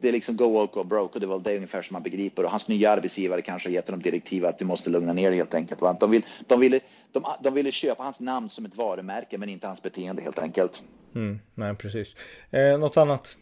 det 0.00 0.08
är 0.08 0.12
liksom 0.12 0.36
go 0.36 0.44
woke 0.44 0.80
or 0.80 0.84
broke 0.84 1.14
och 1.14 1.20
det 1.20 1.26
var 1.26 1.38
det 1.38 1.56
ungefär 1.56 1.82
som 1.82 1.94
man 1.94 2.02
begriper. 2.02 2.44
Och 2.44 2.50
hans 2.50 2.68
nya 2.68 2.90
arbetsgivare 2.90 3.42
kanske 3.42 3.68
har 3.68 3.74
gett 3.74 3.86
honom 3.86 4.02
direktiv 4.02 4.46
att 4.46 4.58
du 4.58 4.64
måste 4.64 4.90
lugna 4.90 5.12
ner 5.12 5.30
dig 5.30 5.38
helt 5.38 5.54
enkelt. 5.54 5.80
Va? 5.80 5.96
De, 6.00 6.10
vill, 6.10 6.22
de, 6.46 6.60
ville, 6.60 6.80
de, 7.12 7.24
de 7.42 7.54
ville 7.54 7.70
köpa 7.70 8.02
hans 8.02 8.20
namn 8.20 8.48
som 8.48 8.64
ett 8.64 8.76
varumärke 8.76 9.38
men 9.38 9.48
inte 9.48 9.66
hans 9.66 9.82
beteende 9.82 10.22
helt 10.22 10.38
enkelt. 10.38 10.82
Mm, 11.14 11.40
nej, 11.54 11.74
precis. 11.74 12.16
Eh, 12.50 12.78
något 12.78 12.96
annat? 12.96 13.36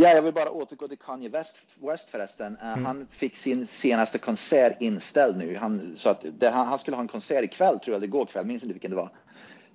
Ja, 0.00 0.08
jag 0.08 0.22
vill 0.22 0.34
bara 0.34 0.50
återgå 0.50 0.88
till 0.88 0.98
Kanye 0.98 1.28
West, 1.28 1.60
West 1.80 2.08
förresten. 2.08 2.56
Uh, 2.62 2.72
mm. 2.72 2.84
Han 2.84 3.06
fick 3.10 3.36
sin 3.36 3.66
senaste 3.66 4.18
konsert 4.18 4.76
inställd 4.80 5.38
nu. 5.38 5.56
Han, 5.56 5.96
så 5.96 6.08
att 6.08 6.24
det, 6.38 6.50
han, 6.50 6.66
han, 6.66 6.78
skulle 6.78 6.96
ha 6.96 7.02
en 7.02 7.08
konsert 7.08 7.44
ikväll, 7.44 7.78
tror 7.78 7.94
jag, 7.94 8.00
det 8.00 8.06
går 8.06 8.26
kväll, 8.26 8.46
minns 8.46 8.62
inte 8.62 8.72
vilken 8.72 8.90
det 8.90 8.96
var. 8.96 9.10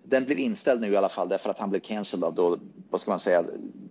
Den 0.03 0.25
blev 0.25 0.39
inställd 0.39 0.81
nu 0.81 0.87
i 0.87 0.97
alla 0.97 1.09
fall 1.09 1.29
därför 1.29 1.49
att 1.49 1.59
han 1.59 1.69
blev 1.69 1.79
cancelled 1.79 2.23
av 2.23 2.33
då, 2.33 2.57
vad 2.89 3.01
ska 3.01 3.11
man 3.11 3.19
säga, 3.19 3.43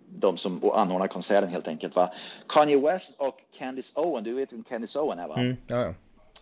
de 0.09 0.37
som 0.37 0.71
anordnar 0.75 1.09
konserten 1.09 1.51
helt 1.51 1.69
enkelt. 1.69 1.97
Va? 1.97 2.12
Kanye 2.49 2.81
West 2.81 3.15
och 3.17 3.41
Candice 3.59 3.93
Owen, 3.95 4.25
du 4.25 4.35
vet 4.35 4.53
vem 4.53 4.65
Candice 4.65 4.99
Owen 4.99 5.19
är 5.19 5.29
va? 5.29 5.37
Mm, 5.37 5.57
ja, 5.67 5.85
ja. 5.85 5.95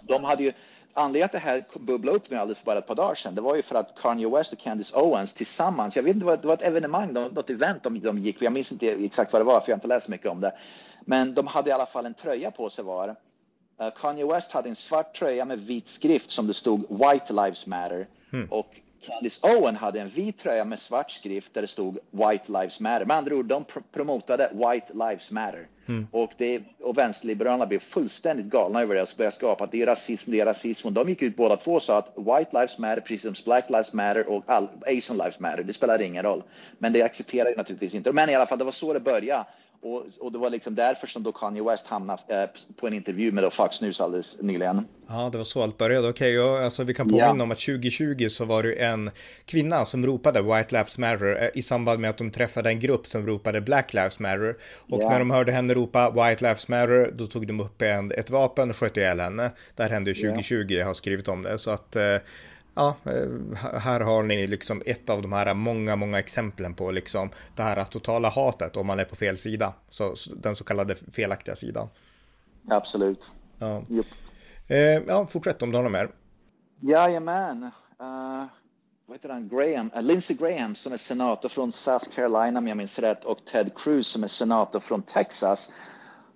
De 0.02 0.24
hade 0.24 0.42
ju, 0.42 0.52
anledningen 0.94 1.24
att 1.24 1.32
det 1.32 1.38
här 1.38 1.64
bubblade 1.78 2.16
upp 2.16 2.30
nu 2.30 2.36
alldeles 2.36 2.64
bara 2.64 2.78
ett 2.78 2.86
par 2.86 2.94
dagar 2.94 3.14
sedan, 3.14 3.34
det 3.34 3.40
var 3.40 3.56
ju 3.56 3.62
för 3.62 3.74
att 3.74 3.98
Kanye 4.00 4.28
West 4.28 4.52
och 4.52 4.58
Candice 4.58 4.94
Owens 4.94 5.34
tillsammans, 5.34 5.96
jag 5.96 6.02
vet 6.02 6.14
inte, 6.14 6.36
det 6.36 6.46
var 6.46 6.54
ett 6.54 6.62
evenemang, 6.62 7.12
något 7.12 7.50
event 7.50 7.82
de, 7.82 8.00
de 8.00 8.18
gick, 8.18 8.42
jag 8.42 8.52
minns 8.52 8.72
inte 8.72 8.86
exakt 8.86 9.32
vad 9.32 9.40
det 9.40 9.44
var 9.46 9.60
för 9.60 9.70
jag 9.70 9.74
har 9.74 9.78
inte 9.78 9.88
läst 9.88 10.06
så 10.06 10.10
mycket 10.10 10.30
om 10.30 10.40
det. 10.40 10.52
Men 11.00 11.34
de 11.34 11.46
hade 11.46 11.70
i 11.70 11.72
alla 11.72 11.86
fall 11.86 12.06
en 12.06 12.14
tröja 12.14 12.50
på 12.50 12.70
sig 12.70 12.84
var. 12.84 13.08
Uh, 13.08 13.90
Kanye 13.96 14.26
West 14.26 14.52
hade 14.52 14.68
en 14.68 14.76
svart 14.76 15.14
tröja 15.14 15.44
med 15.44 15.58
vit 15.58 15.88
skrift 15.88 16.30
som 16.30 16.46
det 16.46 16.54
stod 16.54 16.80
White 16.80 17.32
Lives 17.32 17.66
Matter. 17.66 18.06
Mm. 18.32 18.48
Och 18.50 18.80
Candice 19.00 19.40
Owen 19.42 19.76
hade 19.76 20.00
en 20.00 20.08
vit 20.08 20.38
tröja 20.38 20.64
med 20.64 20.80
svart 20.80 21.10
skrift 21.10 21.54
där 21.54 21.62
det 21.62 21.68
stod 21.68 21.98
White 22.10 22.52
Lives 22.52 22.80
Matter. 22.80 23.04
Med 23.06 23.16
andra 23.16 23.34
ord, 23.36 23.46
de 23.46 23.64
pr 23.64 23.78
promotade 23.92 24.50
White 24.52 24.92
Lives 24.92 25.30
Matter. 25.30 25.68
Mm. 25.88 26.06
Och, 26.10 26.32
det, 26.36 26.62
och 26.80 26.98
vänsterliberalerna 26.98 27.66
blev 27.66 27.78
fullständigt 27.78 28.46
galna 28.46 28.80
över 28.80 28.94
det 28.94 29.02
och 29.02 29.08
började 29.16 29.36
skapa 29.36 29.64
att 29.64 29.72
det 29.72 29.82
är 29.82 29.86
rasism, 29.86 30.30
det 30.30 30.40
är 30.40 30.44
rasism. 30.44 30.86
Och 30.86 30.92
de 30.92 31.08
gick 31.08 31.22
ut 31.22 31.36
båda 31.36 31.56
två 31.56 31.72
och 31.72 31.82
sa 31.82 31.98
att 31.98 32.12
White 32.16 32.50
Lives 32.52 32.78
Matter, 32.78 33.00
precis 33.00 33.22
som 33.22 33.34
Black 33.44 33.70
Lives 33.70 33.92
Matter 33.92 34.28
och 34.28 34.44
all, 34.46 34.68
Asian 34.86 35.16
Lives 35.16 35.40
Matter. 35.40 35.62
Det 35.62 35.72
spelar 35.72 36.02
ingen 36.02 36.22
roll. 36.22 36.42
Men 36.78 36.92
det 36.92 37.02
accepterar 37.02 37.56
naturligtvis 37.56 37.94
inte. 37.94 38.12
Men 38.12 38.30
i 38.30 38.34
alla 38.34 38.46
fall, 38.46 38.58
det 38.58 38.64
var 38.64 38.72
så 38.72 38.92
det 38.92 39.00
började. 39.00 39.44
Och, 39.82 40.06
och, 40.20 40.32
det 40.32 40.38
var 40.38 40.50
liksom 40.50 40.74
därför 40.74 41.06
som 41.06 41.22
då 41.22 41.32
Kanye 41.32 41.62
West 41.62 41.86
hamnade 41.86 42.22
eh, 42.28 42.50
på 42.76 42.86
en 42.86 42.94
intervju 42.94 43.32
med 43.32 43.52
Fox 43.52 43.82
News 43.82 44.00
alldeles 44.00 44.36
nyligen. 44.40 44.86
Ja, 45.08 45.28
det 45.32 45.38
var 45.38 45.44
så 45.44 45.62
allt 45.62 45.78
började. 45.78 46.08
Okej, 46.08 46.40
okay, 46.40 46.64
alltså, 46.64 46.84
vi 46.84 46.94
kan 46.94 47.08
påminna 47.08 47.26
yeah. 47.26 47.40
om 47.40 47.50
att 47.50 47.58
2020 47.58 48.28
så 48.28 48.44
var 48.44 48.62
det 48.62 48.72
en 48.72 49.10
kvinna 49.44 49.84
som 49.84 50.06
ropade 50.06 50.42
White 50.42 50.74
Lives 50.74 50.98
Matter 50.98 51.42
eh, 51.42 51.48
i 51.54 51.62
samband 51.62 52.00
med 52.00 52.10
att 52.10 52.18
de 52.18 52.30
träffade 52.30 52.68
en 52.68 52.80
grupp 52.80 53.06
som 53.06 53.26
ropade 53.26 53.60
Black 53.60 53.94
Lives 53.94 54.20
Matter. 54.20 54.56
Och 54.90 54.98
yeah. 54.98 55.12
när 55.12 55.18
de 55.18 55.30
hörde 55.30 55.52
henne 55.52 55.74
ropa 55.74 56.10
White 56.10 56.44
Lives 56.44 56.68
Matter, 56.68 57.12
då 57.14 57.26
tog 57.26 57.46
de 57.46 57.60
upp 57.60 57.82
en, 57.82 58.12
ett 58.12 58.30
vapen 58.30 58.70
och 58.70 58.76
sköt 58.76 58.96
ihjäl 58.96 59.20
henne. 59.20 59.50
Det 59.76 59.82
här 59.82 59.90
hände 59.90 60.14
2020, 60.14 60.54
yeah. 60.54 60.72
jag 60.72 60.86
har 60.86 60.94
skrivit 60.94 61.28
om 61.28 61.42
det. 61.42 61.58
Så 61.58 61.70
att 61.70 61.96
eh, 61.96 62.16
ja, 62.74 62.96
eh, 63.04 63.78
här 63.78 64.00
har 64.00 64.22
ni 64.22 64.46
liksom 64.46 64.82
ett 64.86 65.10
av 65.10 65.22
de 65.22 65.32
här 65.32 65.54
många, 65.54 65.96
många 65.96 66.18
exemplen 66.18 66.74
på 66.74 66.90
liksom 66.90 67.30
det 67.56 67.62
här 67.62 67.84
totala 67.84 68.28
hatet 68.28 68.76
om 68.76 68.86
man 68.86 69.00
är 69.00 69.04
på 69.04 69.16
fel 69.16 69.38
sida. 69.38 69.72
Så 69.90 70.14
den 70.36 70.56
så 70.56 70.64
kallade 70.64 70.94
felaktiga 71.12 71.56
sidan. 71.56 71.88
Absolut. 72.68 73.32
Ja, 73.58 73.82
yep. 73.90 74.06
eh, 74.68 74.78
ja 74.78 75.26
fortsätt 75.26 75.62
om 75.62 75.70
du 75.70 75.76
har 75.76 75.82
något 75.82 75.92
mer. 75.92 76.10
Jajamän. 76.80 77.62
Uh, 77.62 78.44
vad 79.06 79.16
heter 79.16 79.28
han? 79.28 79.48
Graham, 79.48 79.90
uh, 79.96 80.02
Lindsey 80.02 80.36
Graham 80.36 80.74
som 80.74 80.92
är 80.92 80.96
senator 80.96 81.48
från 81.48 81.72
South 81.72 82.08
Carolina 82.14 82.58
om 82.58 82.68
jag 82.68 82.76
minns 82.76 82.98
rätt 82.98 83.24
och 83.24 83.44
Ted 83.44 83.70
Cruz 83.76 84.06
som 84.06 84.24
är 84.24 84.28
senator 84.28 84.80
från 84.80 85.02
Texas 85.02 85.70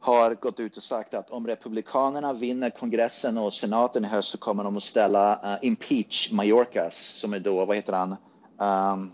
har 0.04 0.34
gått 0.34 0.60
ut 0.60 0.76
och 0.76 0.82
sagt 0.82 1.14
att 1.14 1.30
om 1.30 1.46
Republikanerna 1.46 2.32
vinner 2.32 2.70
kongressen 2.70 3.38
och 3.38 3.52
senaten 3.52 4.04
i 4.04 4.08
höst 4.08 4.28
så 4.28 4.38
kommer 4.38 4.64
de 4.64 4.76
att 4.76 4.82
ställa 4.82 5.34
uh, 5.34 5.68
impeach 5.68 6.32
Mayorkas 6.32 6.96
som 6.96 7.34
är 7.34 7.40
då, 7.40 7.64
vad 7.64 7.76
heter 7.76 7.92
han? 7.92 8.16
Um, 8.58 9.12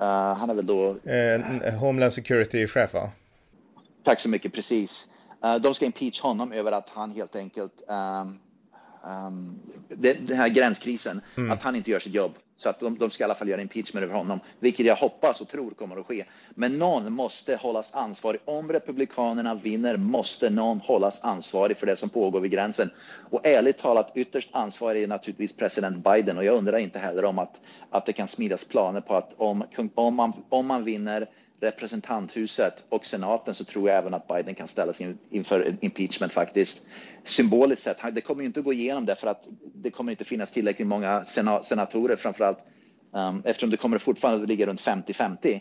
uh, 0.00 0.34
han 0.34 0.50
är 0.50 0.54
väl 0.54 0.66
då... 0.66 0.96
Eh, 1.10 1.74
Homeland 1.74 2.12
Security-chef 2.12 2.94
va? 2.94 3.10
Tack 4.02 4.20
så 4.20 4.28
mycket, 4.28 4.52
precis. 4.52 5.08
Uh, 5.44 5.56
de 5.56 5.74
ska 5.74 5.84
impeach 5.84 6.20
honom 6.20 6.52
över 6.52 6.72
att 6.72 6.88
han 6.88 7.10
helt 7.10 7.36
enkelt 7.36 7.82
um, 7.88 8.38
um, 9.10 9.58
den 9.88 10.36
här 10.36 10.48
gränskrisen, 10.48 11.20
mm. 11.36 11.50
att 11.50 11.62
han 11.62 11.76
inte 11.76 11.90
gör 11.90 11.98
sitt 11.98 12.14
jobb. 12.14 12.32
Så 12.56 12.68
att 12.68 12.80
de, 12.80 12.98
de 12.98 13.10
ska 13.10 13.22
i 13.22 13.24
alla 13.24 13.34
fall 13.34 13.48
göra 13.48 13.60
impeachment 13.60 14.04
över 14.04 14.14
honom, 14.14 14.40
vilket 14.60 14.86
jag 14.86 14.96
hoppas 14.96 15.40
och 15.40 15.48
tror 15.48 15.70
kommer 15.70 15.96
att 15.96 16.06
ske. 16.06 16.24
Men 16.54 16.78
någon 16.78 17.12
måste 17.12 17.56
hållas 17.56 17.94
ansvarig. 17.94 18.40
Om 18.44 18.72
Republikanerna 18.72 19.54
vinner 19.54 19.96
måste 19.96 20.50
någon 20.50 20.80
hållas 20.80 21.24
ansvarig 21.24 21.76
för 21.76 21.86
det 21.86 21.96
som 21.96 22.08
pågår 22.08 22.40
vid 22.40 22.50
gränsen. 22.50 22.90
Och 23.30 23.46
ärligt 23.46 23.78
talat, 23.78 24.12
ytterst 24.14 24.48
ansvarig 24.52 25.02
är 25.02 25.08
naturligtvis 25.08 25.56
president 25.56 26.04
Biden 26.04 26.38
och 26.38 26.44
jag 26.44 26.54
undrar 26.54 26.78
inte 26.78 26.98
heller 26.98 27.24
om 27.24 27.38
att, 27.38 27.60
att 27.90 28.06
det 28.06 28.12
kan 28.12 28.28
smidas 28.28 28.64
planer 28.64 29.00
på 29.00 29.14
att 29.14 29.34
om, 29.36 29.64
om, 29.94 30.14
man, 30.14 30.32
om 30.48 30.66
man 30.66 30.84
vinner 30.84 31.28
representanthuset 31.62 32.84
och 32.88 33.06
senaten 33.06 33.54
så 33.54 33.64
tror 33.64 33.88
jag 33.88 33.98
även 33.98 34.14
att 34.14 34.28
Biden 34.28 34.54
kan 34.54 34.68
ställas 34.68 35.00
in, 35.00 35.18
inför 35.30 35.76
impeachment 35.80 36.32
faktiskt. 36.32 36.82
Symboliskt 37.24 37.82
sett, 37.82 37.98
det 38.12 38.20
kommer 38.20 38.42
ju 38.42 38.46
inte 38.46 38.60
att 38.60 38.64
gå 38.64 38.72
igenom 38.72 39.06
därför 39.06 39.26
att 39.26 39.44
det 39.74 39.90
kommer 39.90 40.12
inte 40.12 40.24
finnas 40.24 40.50
tillräckligt 40.50 40.88
många 40.88 41.24
senatorer 41.62 42.16
framförallt 42.16 42.58
um, 43.12 43.42
eftersom 43.44 43.70
det 43.70 43.76
kommer 43.76 43.98
fortfarande 43.98 44.42
att 44.42 44.48
ligga 44.48 44.66
runt 44.66 44.80
50-50. 44.80 45.60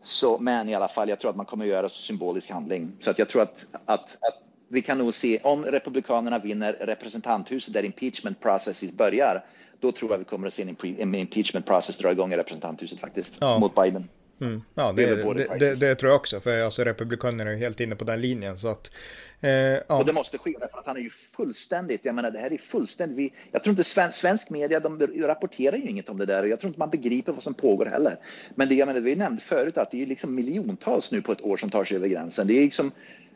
Så, 0.00 0.38
men 0.38 0.68
i 0.68 0.74
alla 0.74 0.88
fall, 0.88 1.08
jag 1.08 1.20
tror 1.20 1.30
att 1.30 1.36
man 1.36 1.46
kommer 1.46 1.64
att 1.64 1.70
göra 1.70 1.88
så 1.88 1.98
symbolisk 1.98 2.50
handling. 2.50 2.92
Så 3.00 3.10
att 3.10 3.18
jag 3.18 3.28
tror 3.28 3.42
att, 3.42 3.66
att, 3.84 4.18
att 4.20 4.42
vi 4.68 4.82
kan 4.82 4.98
nog 4.98 5.14
se, 5.14 5.38
om 5.42 5.64
Republikanerna 5.64 6.38
vinner 6.38 6.72
representanthuset 6.72 7.74
där 7.74 7.84
impeachment 7.84 8.40
processes 8.40 8.92
börjar, 8.92 9.44
då 9.80 9.92
tror 9.92 10.10
jag 10.10 10.18
vi 10.18 10.24
kommer 10.24 10.46
att 10.46 10.54
se 10.54 10.74
en 10.98 11.14
impeachment 11.14 11.66
process 11.66 11.98
dra 11.98 12.12
igång 12.12 12.32
i 12.32 12.36
representanthuset 12.36 13.00
faktiskt, 13.00 13.36
ja. 13.40 13.58
mot 13.58 13.74
Biden. 13.74 14.08
Mm. 14.40 14.62
Ja, 14.74 14.92
det, 14.92 15.14
det, 15.14 15.58
det, 15.58 15.74
det, 15.74 15.94
tror 15.94 16.12
jag 16.12 16.20
också, 16.20 16.40
för 16.40 16.60
alltså, 16.60 16.84
Republikanerna 16.84 17.50
är 17.50 17.56
helt 17.56 17.80
inne 17.80 17.96
på 17.96 18.04
den 18.04 18.20
linjen. 18.20 18.58
Så 18.58 18.68
att, 18.68 18.92
eh, 19.40 19.50
ja. 19.50 19.82
Och 19.88 20.04
det 20.04 20.12
måste 20.12 20.38
ske, 20.38 20.54
för 20.58 20.78
att 20.78 20.86
han 20.86 20.96
är 20.96 21.00
ju 21.00 21.10
fullständigt, 21.10 22.04
jag 22.04 22.14
menar 22.14 22.30
det 22.30 22.38
här 22.38 22.52
är 22.52 22.58
fullständigt, 22.58 23.32
jag 23.52 23.62
tror 23.62 23.72
inte 23.72 23.84
svensk, 23.84 24.18
svensk 24.18 24.50
media, 24.50 24.80
de 24.80 25.00
rapporterar 25.16 25.76
ju 25.76 25.88
inget 25.88 26.08
om 26.08 26.18
det 26.18 26.26
där 26.26 26.42
och 26.42 26.48
jag 26.48 26.60
tror 26.60 26.68
inte 26.68 26.78
man 26.78 26.90
begriper 26.90 27.32
vad 27.32 27.42
som 27.42 27.54
pågår 27.54 27.86
heller. 27.86 28.16
Men 28.54 28.68
det 28.68 28.74
jag 28.74 28.86
menar, 28.86 29.00
vi 29.00 29.16
nämnde 29.16 29.42
förut 29.42 29.78
att 29.78 29.90
det 29.90 30.02
är 30.02 30.06
liksom 30.06 30.34
miljontals 30.34 31.12
nu 31.12 31.22
på 31.22 31.32
ett 31.32 31.44
år 31.44 31.56
som 31.56 31.70
tar 31.70 31.84
sig 31.84 31.96
över 31.96 32.08
gränsen. 32.08 32.46
Det 32.46 32.54
är 32.54 32.62
liksom, 32.62 32.90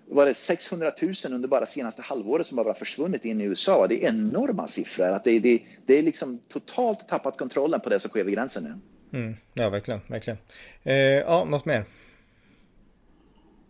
var 0.09 0.27
det 0.27 0.35
600 0.35 0.93
000 1.03 1.15
under 1.25 1.49
bara 1.49 1.67
senaste 1.67 2.03
halvåret 2.03 2.47
som 2.47 2.57
bara 2.57 2.75
försvunnit 2.75 3.25
in 3.25 3.41
i 3.41 3.45
USA. 3.45 3.87
Det 3.87 4.05
är 4.05 4.09
enorma 4.09 4.69
siffror. 4.69 5.11
Att 5.11 5.25
det, 5.25 5.39
det, 5.39 5.63
det 5.87 5.99
är 5.99 6.03
liksom 6.03 6.39
totalt 6.49 7.09
tappat 7.09 7.39
kontrollen 7.39 7.81
på 7.81 7.89
det 7.89 8.01
som 8.01 8.11
sker 8.11 8.25
vid 8.25 8.35
gränsen 8.35 8.65
nu. 8.65 8.92
Mm, 9.13 9.37
ja, 9.55 9.69
verkligen, 9.69 10.01
verkligen. 10.07 10.39
Eh, 10.83 10.95
ja, 10.95 11.45
något 11.45 11.65
mer? 11.65 11.85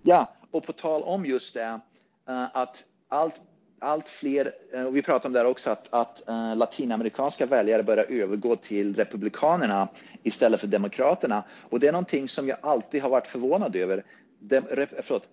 Ja, 0.02 0.32
och 0.50 0.66
på 0.66 0.72
tal 0.72 1.02
om 1.02 1.26
just 1.26 1.54
det, 1.54 1.80
eh, 2.28 2.56
att 2.56 2.84
allt, 3.08 3.40
allt 3.78 4.08
fler, 4.08 4.52
eh, 4.72 4.84
och 4.84 4.96
vi 4.96 5.02
pratade 5.02 5.26
om 5.26 5.32
det 5.32 5.38
här 5.38 5.46
också, 5.46 5.70
att, 5.70 5.88
att 5.90 6.28
eh, 6.28 6.56
latinamerikanska 6.56 7.46
väljare 7.46 7.82
börjar 7.82 8.06
övergå 8.08 8.56
till 8.56 8.96
republikanerna 8.96 9.88
istället 10.22 10.60
för 10.60 10.66
demokraterna. 10.66 11.44
Och 11.70 11.80
det 11.80 11.88
är 11.88 11.92
någonting 11.92 12.28
som 12.28 12.48
jag 12.48 12.58
alltid 12.60 13.02
har 13.02 13.10
varit 13.10 13.26
förvånad 13.26 13.76
över. 13.76 14.04
De, 14.38 14.60
förlåt, 15.02 15.28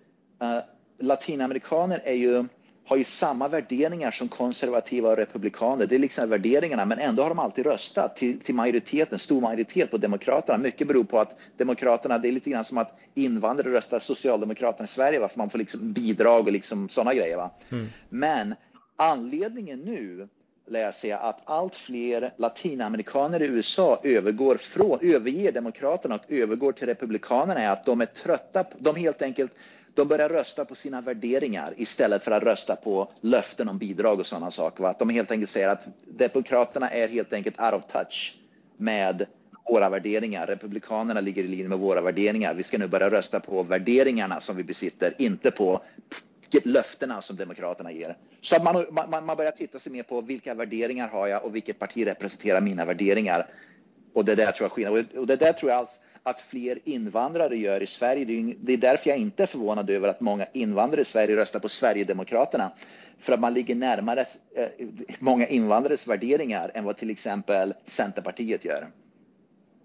latinamerikaner 0.98 2.00
är 2.04 2.14
ju 2.14 2.44
har 2.90 2.96
ju 2.96 3.04
samma 3.04 3.48
värderingar 3.48 4.10
som 4.10 4.28
konservativa 4.28 5.10
och 5.10 5.16
republikaner. 5.16 5.86
Det 5.86 5.94
är 5.94 5.98
liksom 5.98 6.30
värderingarna, 6.30 6.84
men 6.84 6.98
ändå 6.98 7.22
har 7.22 7.28
de 7.28 7.38
alltid 7.38 7.66
röstat 7.66 8.16
till, 8.16 8.40
till 8.40 8.54
majoriteten, 8.54 9.18
stor 9.18 9.40
majoritet 9.40 9.90
på 9.90 9.98
Demokraterna. 9.98 10.58
Mycket 10.58 10.88
beror 10.88 11.04
på 11.04 11.18
att 11.18 11.36
Demokraterna, 11.56 12.18
det 12.18 12.28
är 12.28 12.32
lite 12.32 12.50
grann 12.50 12.64
som 12.64 12.78
att 12.78 12.98
invandrare 13.14 13.72
röstar 13.72 13.98
Socialdemokraterna 13.98 14.84
i 14.84 14.88
Sverige, 14.88 15.20
varför 15.20 15.38
man 15.38 15.50
får 15.50 15.58
liksom 15.58 15.92
bidrag 15.92 16.46
och 16.46 16.52
liksom 16.52 16.88
sådana 16.88 17.14
grejer. 17.14 17.36
Va? 17.36 17.50
Mm. 17.70 17.88
Men 18.08 18.54
anledningen 18.96 19.78
nu 19.80 20.28
läser 20.66 21.08
jag 21.08 21.20
att 21.22 21.40
allt 21.44 21.74
fler 21.74 22.32
latinamerikaner 22.36 23.42
i 23.42 23.46
USA 23.46 24.00
övergår 24.02 24.56
från, 24.56 24.98
överger 25.02 25.52
Demokraterna 25.52 26.14
och 26.14 26.24
övergår 26.28 26.72
till 26.72 26.86
Republikanerna 26.86 27.60
är 27.60 27.70
att 27.70 27.84
de 27.84 28.00
är 28.00 28.06
trötta, 28.06 28.64
de 28.78 28.96
helt 28.96 29.22
enkelt 29.22 29.52
de 29.94 30.08
börjar 30.08 30.28
rösta 30.28 30.64
på 30.64 30.74
sina 30.74 31.00
värderingar 31.00 31.74
istället 31.76 32.24
för 32.24 32.30
att 32.30 32.42
rösta 32.42 32.76
på 32.76 33.12
löften 33.20 33.68
om 33.68 33.78
bidrag 33.78 34.20
och 34.20 34.26
sådana 34.26 34.50
saker. 34.50 34.84
Att 34.84 34.98
de 34.98 35.08
helt 35.08 35.30
enkelt 35.30 35.50
säger 35.50 35.68
att 35.68 35.86
Demokraterna 36.06 36.90
är 36.90 37.08
helt 37.08 37.32
enkelt 37.32 37.60
out 37.60 37.74
of 37.74 37.92
touch 37.92 38.38
med 38.76 39.26
våra 39.70 39.88
värderingar. 39.88 40.46
Republikanerna 40.46 41.20
ligger 41.20 41.44
i 41.44 41.48
linje 41.48 41.68
med 41.68 41.78
våra 41.78 42.00
värderingar. 42.00 42.54
Vi 42.54 42.62
ska 42.62 42.78
nu 42.78 42.88
börja 42.88 43.10
rösta 43.10 43.40
på 43.40 43.62
värderingarna 43.62 44.40
som 44.40 44.56
vi 44.56 44.64
besitter, 44.64 45.14
inte 45.18 45.50
på 45.50 45.80
löftena 46.64 47.22
som 47.22 47.36
Demokraterna 47.36 47.92
ger. 47.92 48.16
Så 48.40 48.56
att 48.56 48.64
man, 48.64 48.86
man, 49.10 49.26
man 49.26 49.36
börjar 49.36 49.52
titta 49.52 49.78
sig 49.78 49.92
mer 49.92 50.02
på 50.02 50.20
vilka 50.20 50.54
värderingar 50.54 51.08
har 51.08 51.26
jag 51.26 51.44
och 51.44 51.54
vilket 51.54 51.78
parti 51.78 52.06
representerar 52.06 52.60
mina 52.60 52.84
värderingar. 52.84 53.46
Och 54.14 54.24
det 54.24 54.34
där 54.34 54.52
tror 54.52 54.64
jag 54.64 54.72
skillnad. 54.72 55.06
Och 55.16 55.26
det 55.26 55.36
där 55.36 55.52
tror 55.52 55.70
jag 55.70 55.78
alls 55.78 56.00
att 56.22 56.40
fler 56.40 56.78
invandrare 56.84 57.56
gör 57.56 57.82
i 57.82 57.86
Sverige. 57.86 58.54
Det 58.60 58.72
är 58.72 58.76
därför 58.76 59.10
jag 59.10 59.18
inte 59.18 59.42
är 59.42 59.46
förvånad 59.46 59.90
över 59.90 60.08
att 60.08 60.20
många 60.20 60.46
invandrare 60.52 61.00
i 61.00 61.04
Sverige 61.04 61.36
röstar 61.36 61.60
på 61.60 61.68
Sverigedemokraterna. 61.68 62.72
För 63.18 63.32
att 63.32 63.40
man 63.40 63.54
ligger 63.54 63.74
närmare 63.74 64.24
eh, 64.56 64.68
många 65.18 65.46
invandrares 65.46 66.06
värderingar 66.06 66.70
än 66.74 66.84
vad 66.84 66.96
till 66.96 67.10
exempel 67.10 67.74
Centerpartiet 67.84 68.64
gör 68.64 68.88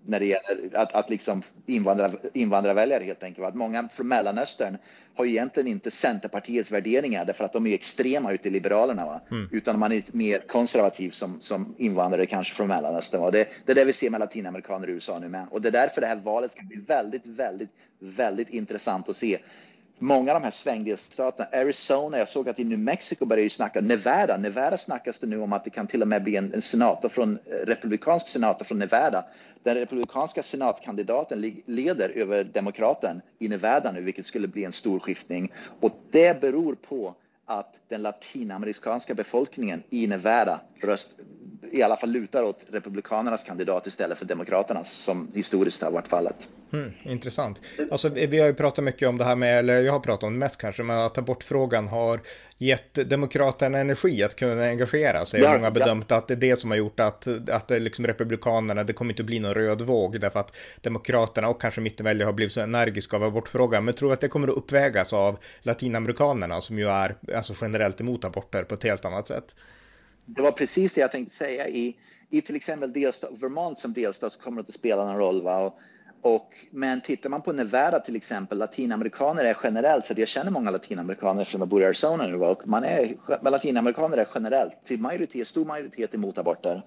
när 0.06 0.20
det 0.20 0.26
gäller 0.26 0.78
att, 0.78 0.94
att 0.94 1.10
liksom 1.10 1.42
invandra, 1.66 2.12
invandrarväljare 2.34 3.04
helt 3.04 3.24
enkelt. 3.24 3.48
Att 3.48 3.56
många 3.56 3.90
från 3.94 4.08
Mellanöstern 4.08 4.78
har 5.16 5.26
ju 5.26 5.32
egentligen 5.32 5.68
inte 5.68 5.92
Centerpartiets 5.92 6.72
värderingar 6.72 7.26
därför 7.26 7.46
att 7.46 7.54
de 7.54 7.68
är 7.68 7.74
extrema 7.74 8.34
ute 8.34 8.48
i 8.48 8.52
Liberalerna. 8.52 9.22
Mm. 9.32 9.50
Utan 9.52 9.80
man 9.80 9.92
är 9.92 10.04
mer 10.12 10.40
konservativ 10.40 11.10
som, 11.10 11.42
som 11.42 11.76
invandrare 11.78 12.26
kanske 12.26 12.56
från 12.56 12.68
Mellanöstern. 12.68 13.22
Va? 13.22 13.32
Det, 13.32 13.48
det 13.66 13.72
är 13.72 13.76
det 13.76 13.86
vi 13.86 13.94
ser 13.94 14.10
med 14.10 14.20
latinamerikaner 14.20 14.90
i 14.90 14.92
USA 14.92 15.20
nu 15.20 15.30
med. 15.30 15.48
Och 15.52 15.62
det 15.62 15.68
är 15.68 15.72
därför 15.72 16.02
det 16.02 16.08
här 16.08 16.16
valet 16.16 16.52
ska 16.52 16.64
bli 16.64 16.78
väldigt, 16.78 17.26
väldigt, 17.26 17.70
väldigt 18.00 18.50
intressant 18.50 19.10
att 19.10 19.16
se 19.16 19.38
många 20.00 20.32
av 20.32 20.42
de 20.42 20.44
här 20.44 20.52
svängdelstaterna, 20.52 21.50
Arizona, 21.54 22.18
jag 22.18 22.28
såg 22.28 22.50
att 22.50 22.60
i 22.60 22.64
New 22.64 22.80
Mexico 22.80 23.26
börjar 23.26 23.44
ju 23.44 23.50
snacka, 23.50 23.82
Nevada, 23.82 24.38
Nevada 24.38 24.78
snackas 24.78 25.20
det 25.20 25.28
nu 25.28 25.40
om 25.40 25.54
att 25.54 25.64
det 25.64 25.70
kan 25.70 25.88
till 25.88 26.02
och 26.02 26.08
med 26.08 26.24
bli 26.24 26.36
en, 26.36 26.54
en 26.54 26.62
senator 26.62 27.10
från, 27.10 27.40
eh, 27.46 27.66
republikansk 27.66 28.28
senator 28.28 28.66
från 28.66 28.80
Nevada. 28.80 29.26
Den 29.64 29.76
republikanska 29.76 30.44
senatkandidaten 30.44 31.54
leder 31.66 32.10
över 32.10 32.44
demokraten 32.44 33.22
i 33.40 33.48
Nevada 33.48 33.92
nu, 33.92 34.02
vilket 34.02 34.26
skulle 34.26 34.48
bli 34.48 34.64
en 34.66 34.72
stor 34.72 35.00
skiftning. 35.00 35.52
Och 35.80 35.92
det 36.12 36.42
beror 36.42 36.76
på 36.76 37.16
att 37.46 37.80
den 37.88 38.02
latinamerikanska 38.02 39.14
befolkningen 39.14 39.84
i 39.90 40.08
Nevada 40.08 40.62
röst, 40.82 41.10
i 41.72 41.82
alla 41.82 41.98
fall 41.98 42.12
lutar 42.12 42.44
åt 42.44 42.66
republikanernas 42.72 43.44
kandidat 43.44 43.88
istället 43.88 44.18
för 44.18 44.26
demokraternas 44.26 44.92
som 44.92 45.28
historiskt 45.34 45.82
har 45.82 45.92
varit 45.92 46.08
fallet. 46.08 46.50
Mm, 46.74 46.92
intressant. 47.04 47.62
Alltså, 47.92 48.10
vi 48.10 48.40
har 48.40 48.48
ju 48.48 48.54
pratat 48.54 48.84
mycket 48.84 49.10
om 49.10 49.18
det 49.18 49.26
här 49.26 49.36
med, 49.36 49.60
eller 49.60 49.82
jag 49.82 49.94
har 49.94 50.00
pratat 50.00 50.24
om 50.24 50.34
det 50.34 50.40
mest 50.40 50.62
kanske, 50.62 50.84
men 50.84 50.98
att 50.98 51.18
abortfrågan 51.18 51.88
har 51.88 52.20
gett 52.58 53.10
demokraterna 53.10 53.78
energi 53.78 54.24
att 54.24 54.36
kunna 54.36 54.64
engagera 54.64 55.26
sig. 55.26 55.42
Ja, 55.42 55.52
många 55.52 55.64
har 55.64 55.72
bedömt 55.72 56.06
ja. 56.10 56.16
att 56.16 56.28
det 56.28 56.34
är 56.34 56.36
det 56.36 56.60
som 56.60 56.72
har 56.72 56.78
gjort 56.78 57.00
att, 57.00 57.28
att 57.50 57.70
liksom 57.70 58.08
republikanerna, 58.08 58.84
det 58.84 58.94
kommer 58.94 59.14
inte 59.14 59.22
att 59.22 59.28
bli 59.28 59.40
någon 59.40 59.54
röd 59.54 59.82
våg 59.82 60.20
därför 60.20 60.40
att 60.40 60.56
demokraterna 60.82 61.48
och 61.48 61.62
kanske 61.62 61.82
mittenväljare 61.82 62.26
har 62.26 62.34
blivit 62.34 62.54
så 62.54 62.62
energiska 62.62 63.16
av 63.16 63.24
abortfrågan. 63.24 63.86
Men 63.86 63.94
tror 63.94 64.14
att 64.14 64.22
det 64.22 64.28
kommer 64.28 64.48
att 64.48 64.58
uppvägas 64.58 65.14
av 65.14 65.38
latinamerikanerna 65.62 66.62
som 66.62 66.80
ju 66.80 66.88
är 66.88 67.16
alltså 67.36 67.54
generellt 67.62 68.02
emot 68.02 68.26
aborter 68.26 68.64
på 68.64 68.76
ett 68.76 68.84
helt 68.84 69.06
annat 69.06 69.28
sätt? 69.28 69.56
Det 70.26 70.42
var 70.42 70.52
precis 70.52 70.94
det 70.94 71.02
jag 71.02 71.12
tänkte 71.12 71.36
säga. 71.36 71.68
I, 71.68 71.96
i 72.30 72.42
till 72.42 72.56
exempel 72.56 72.94
delstat, 72.94 73.32
Vermont 73.40 73.80
som 73.80 73.94
delstat 73.94 74.34
så 74.34 74.40
kommer 74.40 74.62
det 74.62 74.68
att 74.68 74.74
spela 74.74 75.06
någon 75.06 75.18
roll. 75.18 75.42
Va? 75.42 75.60
Och, 75.60 75.80
och, 76.22 76.54
men 76.72 77.02
tittar 77.02 77.30
man 77.30 77.42
på 77.42 77.54
Nevada 77.54 78.00
till 78.00 78.16
exempel, 78.16 78.58
latinamerikaner 78.58 79.44
är 79.44 79.58
generellt, 79.64 80.06
så 80.06 80.14
jag 80.18 80.28
känner 80.28 80.52
många 80.52 80.72
latinamerikaner 80.72 81.42
eftersom 81.42 81.62
jag 81.62 81.68
bor 81.68 81.82
i 81.82 81.86
Arizona 81.86 82.28
nu, 82.28 82.36
och 82.36 82.68
man 82.68 82.84
är, 82.84 83.16
latinamerikaner 83.42 84.18
är 84.18 84.28
generellt 84.34 84.74
till 84.84 85.00
majoritet, 85.00 85.48
stor 85.48 85.66
majoritet 85.66 86.16
emot 86.16 86.38
aborter. 86.38 86.82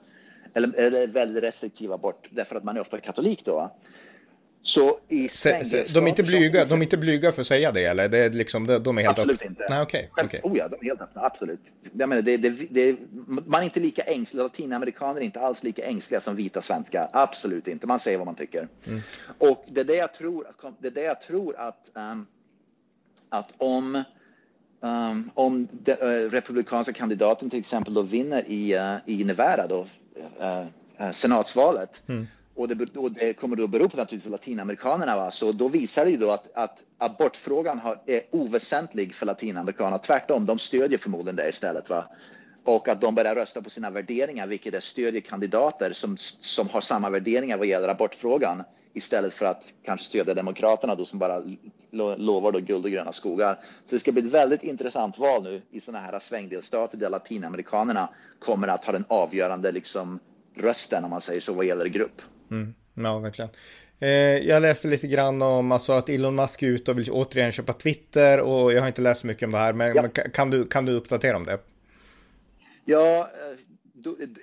Eller, 0.55 0.75
eller 0.79 1.07
väldigt 1.07 1.43
restriktiv 1.43 1.93
abort, 1.93 2.29
därför 2.31 2.57
att 2.57 2.65
man 2.65 2.77
är 2.77 2.81
ofta 2.81 3.01
katolik 3.01 3.45
då. 3.45 3.71
Så 4.69 4.99
i 5.09 5.29
se, 5.29 5.65
se, 5.65 5.85
de, 5.95 6.05
är 6.05 6.09
inte 6.09 6.23
blyga, 6.23 6.65
de 6.65 6.79
är 6.79 6.83
inte 6.83 6.97
blyga 6.97 7.33
för 7.33 7.41
att 7.41 7.47
säga 7.47 7.73
det 7.73 7.85
eller? 7.85 8.09
Det 8.09 8.19
är 8.19 8.31
liksom, 8.31 8.67
de 8.67 8.99
är 8.99 9.03
helt 9.03 9.19
Absolut 9.19 9.43
upp... 9.43 9.51
inte. 9.51 9.67
Nej, 9.71 9.83
okay, 9.83 10.07
okay. 10.25 10.41
Oh 10.43 10.59
ja, 10.59 10.69
de 10.69 10.77
är 10.81 10.85
helt 10.85 11.01
öppna, 11.01 11.23
absolut. 11.23 11.61
Jag 11.93 12.09
menar, 12.09 12.23
det, 12.23 12.37
det, 12.37 12.51
det, 12.71 12.97
man 13.47 13.61
är 13.61 13.65
inte 13.65 13.81
lika 13.81 14.03
ängslig, 14.03 14.43
latinamerikaner 14.43 15.21
är 15.21 15.25
inte 15.25 15.41
alls 15.41 15.63
lika 15.63 15.85
ängsliga 15.85 16.21
som 16.21 16.37
vita 16.37 16.63
svenskar. 16.63 17.09
Absolut 17.13 17.69
inte, 17.69 17.87
man 17.87 17.99
säger 17.99 18.19
vad 18.19 18.27
man 18.27 18.35
tycker. 18.35 18.69
Mm. 18.87 19.01
Och 19.39 19.65
det 19.69 19.81
är 19.81 19.85
det 19.85 19.97
jag 19.97 20.15
tror, 20.15 20.47
det 20.79 20.87
är 20.87 20.93
det 20.93 21.03
jag 21.03 21.21
tror 21.21 21.57
att, 21.59 21.91
um, 21.95 22.27
att 23.29 23.55
om 23.59 24.05
Um, 24.81 25.31
om 25.35 25.69
de, 25.73 25.93
uh, 25.93 26.31
republikanska 26.31 26.93
kandidaten 26.93 27.51
till 27.51 27.59
exempel 27.59 27.95
då 27.95 28.03
vinner 28.03 28.45
i, 28.47 28.79
uh, 28.79 28.97
i 29.07 29.25
Nevada 29.25 29.67
då, 29.67 29.87
uh, 30.41 31.11
senatsvalet 31.13 32.03
mm 32.09 32.27
och 32.59 32.69
det, 32.69 32.97
och 32.97 33.13
det, 33.13 33.33
kommer 33.33 33.57
då 33.57 33.67
bero 33.67 33.89
på 33.89 33.97
naturligtvis 33.97 34.31
latinamerikanerna. 34.31 35.17
Va? 35.17 35.31
Så 35.31 35.53
då 35.53 35.69
visar 35.69 36.05
det 36.05 36.11
ju 36.11 36.17
då 36.17 36.31
att, 36.31 36.51
att 36.55 36.85
abortfrågan 36.99 37.79
har, 37.79 38.01
är 38.07 38.23
oväsentlig 38.31 39.15
för 39.15 39.27
latinamerikanerna. 39.27 39.99
Tvärtom, 39.99 40.47
de 40.47 40.59
stödjer 40.59 40.99
förmodligen 40.99 41.37
det 41.37 41.49
istället. 41.49 41.91
Va? 41.91 42.05
Och 42.65 42.89
att 42.89 43.01
de 43.01 43.15
börjar 43.15 43.35
rösta 43.35 43.63
på 43.63 43.71
sina 43.71 43.91
värderingar, 43.91 44.47
vilket 44.47 44.75
är 44.75 44.81
stödjer 44.81 45.21
kandidater 45.21 45.93
som, 45.93 46.17
som 46.41 46.69
har 46.69 46.81
samma 46.81 47.11
värderingar 47.11 47.59
vad 47.59 47.67
gäller 47.67 47.89
abortfrågan 47.89 48.63
istället 48.95 49.35
för 49.35 49.47
att 49.47 49.73
kanske 49.85 50.07
stödja 50.07 50.35
Demokraterna 50.35 50.95
då 50.95 51.05
som 51.05 51.19
bara 51.19 51.43
lovar 52.17 52.53
då 52.53 52.59
guld 52.59 52.85
och 52.85 52.91
gröna 52.91 53.13
skogar. 53.13 53.55
Så 53.87 53.95
det 53.95 53.99
ska 53.99 54.13
bli 54.13 54.23
ett 54.23 54.35
väldigt 54.35 54.63
intressant 54.63 55.19
val 55.19 55.43
nu 55.43 55.63
i 55.71 55.81
sådana 55.81 56.07
här 56.07 56.19
svängdelstater 56.19 56.99
där 56.99 57.11
latinamerikanerna 57.11 58.09
kommer 58.39 58.69
att 58.69 58.85
ha 58.85 58.93
den 58.93 59.05
avgörande 59.09 59.73
liksom, 59.73 60.21
rösten 60.55 61.05
om 61.05 61.11
man 61.11 61.21
säger 61.21 61.41
så 61.41 61.53
vad 61.53 61.67
gäller 61.67 61.87
grupp. 61.87 62.23
Mm. 62.51 62.75
Ja, 62.95 63.19
verkligen. 63.19 63.51
Eh, 64.01 64.09
jag 64.49 64.63
läste 64.63 64.89
lite 64.89 65.07
grann 65.07 65.43
om 65.43 65.73
alltså, 65.73 65.93
att 65.93 66.09
Elon 66.09 66.35
Musk 66.35 66.63
är 66.63 66.67
ute 66.67 66.91
och 66.91 66.99
vill 66.99 67.11
återigen 67.11 67.53
köpa 67.53 67.73
Twitter 67.73 68.41
och 68.41 68.73
jag 68.73 68.81
har 68.81 68.89
inte 68.89 69.03
läst 69.03 69.21
så 69.21 69.27
mycket 69.27 69.47
om 69.47 69.51
det 69.51 69.59
här, 69.59 69.73
men, 69.73 69.97
ja. 69.97 70.03
men 70.03 70.11
kan, 70.11 70.51
du, 70.51 70.67
kan 70.67 70.87
du 70.87 70.93
uppdatera 70.93 71.37
om 71.37 71.45
det? 71.45 71.59
Ja, 72.85 73.19
eh, 73.19 73.59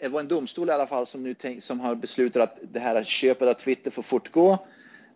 det 0.01 0.07
var 0.07 0.19
en 0.19 0.27
domstol 0.27 0.69
i 0.69 0.71
alla 0.71 0.87
fall 0.87 1.05
som, 1.05 1.23
nu 1.23 1.33
tänk, 1.33 1.63
som 1.63 1.79
har 1.79 1.95
beslutat 1.95 2.41
att 2.43 2.57
det 2.73 2.79
här 2.79 3.03
köpet 3.03 3.47
av 3.47 3.53
Twitter 3.53 3.91
får 3.91 4.01
fortgå. 4.01 4.57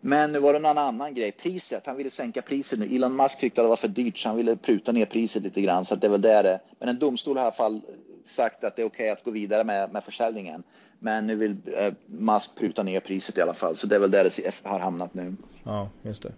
Men 0.01 0.31
nu 0.31 0.39
var 0.39 0.53
det 0.53 0.59
någon 0.59 0.77
annan 0.77 1.13
grej, 1.13 1.31
priset. 1.31 1.85
Han 1.85 1.97
ville 1.97 2.09
sänka 2.09 2.41
priset 2.41 2.79
nu. 2.79 2.95
Elon 2.95 3.15
Musk 3.15 3.39
tyckte 3.39 3.61
att 3.61 3.65
det 3.65 3.69
var 3.69 3.75
för 3.75 3.87
dyrt 3.87 4.17
så 4.17 4.29
han 4.29 4.37
ville 4.37 4.55
pruta 4.55 4.91
ner 4.91 5.05
priset 5.05 5.43
lite 5.43 5.61
grann. 5.61 5.85
Så 5.85 5.95
det 5.95 6.07
är 6.07 6.11
väl 6.11 6.21
det 6.21 6.59
Men 6.79 6.89
en 6.89 6.99
domstol 6.99 7.37
har 7.37 7.43
i 7.43 7.45
alla 7.45 7.51
fall 7.55 7.81
sagt 8.23 8.63
att 8.63 8.75
det 8.75 8.81
är 8.81 8.85
okej 8.85 9.05
okay 9.05 9.09
att 9.09 9.23
gå 9.23 9.31
vidare 9.31 9.63
med, 9.63 9.91
med 9.91 10.03
försäljningen. 10.03 10.63
Men 10.99 11.27
nu 11.27 11.35
vill 11.35 11.55
eh, 11.77 11.93
Musk 12.05 12.57
pruta 12.57 12.83
ner 12.83 12.99
priset 12.99 13.37
i 13.37 13.41
alla 13.41 13.53
fall, 13.53 13.75
så 13.75 13.87
det 13.87 13.95
är 13.95 13.99
väl 13.99 14.11
där 14.11 14.23
det 14.23 14.69
har 14.69 14.79
hamnat 14.79 15.13
nu. 15.13 15.35
Ja, 15.63 15.89
just 16.01 16.23
det. 16.23 16.31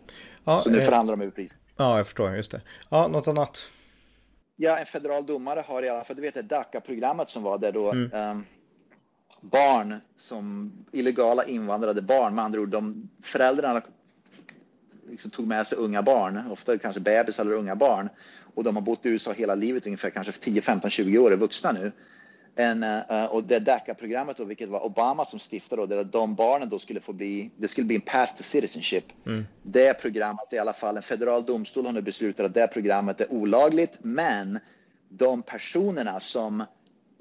Ja, 0.44 0.62
så 0.64 0.70
nu 0.70 0.78
eh, 0.78 0.86
förhandlar 0.86 1.16
de 1.16 1.22
över 1.22 1.32
priset. 1.32 1.58
Ja, 1.78 1.98
jag 1.98 2.06
förstår, 2.06 2.36
just 2.36 2.52
det. 2.52 2.62
Ja, 2.90 3.08
något 3.08 3.28
annat? 3.28 3.70
Ja, 4.56 4.78
en 4.78 4.86
federal 4.86 5.26
domare 5.26 5.64
har 5.68 5.84
i 5.84 5.90
alla 5.90 6.04
fall, 6.04 6.16
du 6.16 6.22
vet 6.22 6.34
det 6.34 6.42
DACA-programmet 6.42 7.30
som 7.30 7.44
var 7.44 7.58
där 7.58 7.72
då 7.72 7.92
mm. 7.92 8.14
um, 8.14 8.46
barn 9.42 9.96
som 10.16 10.72
illegala 10.92 11.46
invandrade 11.46 12.02
barn, 12.02 12.36
med 12.36 12.46
andra 12.46 12.62
ord, 12.62 12.70
de 12.70 13.10
föräldrarna 13.22 13.82
liksom 15.10 15.32
tog 15.32 15.48
med 15.48 15.68
sig 15.68 15.78
unga 15.78 16.02
barn, 16.02 16.52
ofta 16.52 16.78
kanske 16.78 17.02
bebis 17.02 17.40
eller 17.40 17.54
unga 17.54 17.76
barn, 17.76 18.10
och 18.56 18.64
de 18.64 18.76
har 18.76 18.84
bott 18.84 19.06
i 19.06 19.10
USA 19.10 19.32
hela 19.32 19.56
livet, 19.56 19.86
ungefär 19.86 20.10
kanske 20.10 20.34
10, 20.34 20.62
15, 20.62 20.90
20 20.90 21.18
år, 21.18 21.32
är 21.32 21.38
vuxna 21.38 21.72
nu 21.72 21.92
en, 22.56 22.84
uh, 22.84 23.26
och 23.26 23.44
det 23.44 23.60
DACA-programmet, 23.60 24.38
då, 24.38 24.46
vilket 24.46 24.70
var 24.70 24.86
Obama 24.86 25.26
som 25.26 25.40
stiftade, 25.40 25.82
då, 25.82 25.86
där 25.86 26.04
de 26.04 26.36
barnen 26.36 26.70
då 26.70 26.80
skulle 26.80 27.00
få 27.00 27.14
bli, 27.14 27.52
det 27.58 27.68
skulle 27.68 27.88
bli 27.88 27.96
en 27.96 28.02
path 28.02 28.36
to 28.36 28.44
citizenship. 28.44 29.06
Mm. 29.26 29.46
Det 29.64 29.94
programmet, 29.94 30.54
i 30.54 30.58
alla 30.58 30.74
fall 30.74 30.98
en 30.98 31.04
federal 31.04 31.46
domstol 31.46 31.86
har 31.86 31.94
nu 31.94 32.02
beslutat 32.02 32.46
att 32.46 32.54
det 32.54 32.68
programmet 32.68 33.22
är 33.22 33.32
olagligt, 33.32 33.98
men 34.02 34.60
de 35.10 35.42
personerna 35.42 36.20
som 36.20 36.64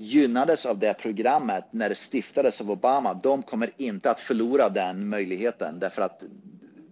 gynnades 0.01 0.67
av 0.67 0.79
det 0.79 0.95
programmet 0.95 1.65
när 1.71 1.89
det 1.89 1.95
stiftades 1.95 2.61
av 2.61 2.71
Obama, 2.71 3.15
de 3.15 3.43
kommer 3.43 3.71
inte 3.77 4.11
att 4.11 4.21
förlora 4.21 4.69
den 4.69 5.09
möjligheten 5.09 5.79
därför 5.79 6.03
att 6.03 6.23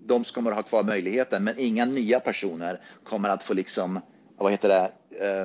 de 0.07 0.25
kommer 0.25 0.51
att 0.51 0.57
ha 0.57 0.62
kvar 0.62 0.83
möjligheten, 0.83 1.44
men 1.44 1.55
inga 1.59 1.85
nya 1.85 2.21
personer 2.21 2.81
kommer 3.05 3.29
att 3.29 3.42
få 3.42 3.55
liksom, 3.55 4.01
vad 4.37 4.53
heter 4.53 4.68
det? 4.68 4.90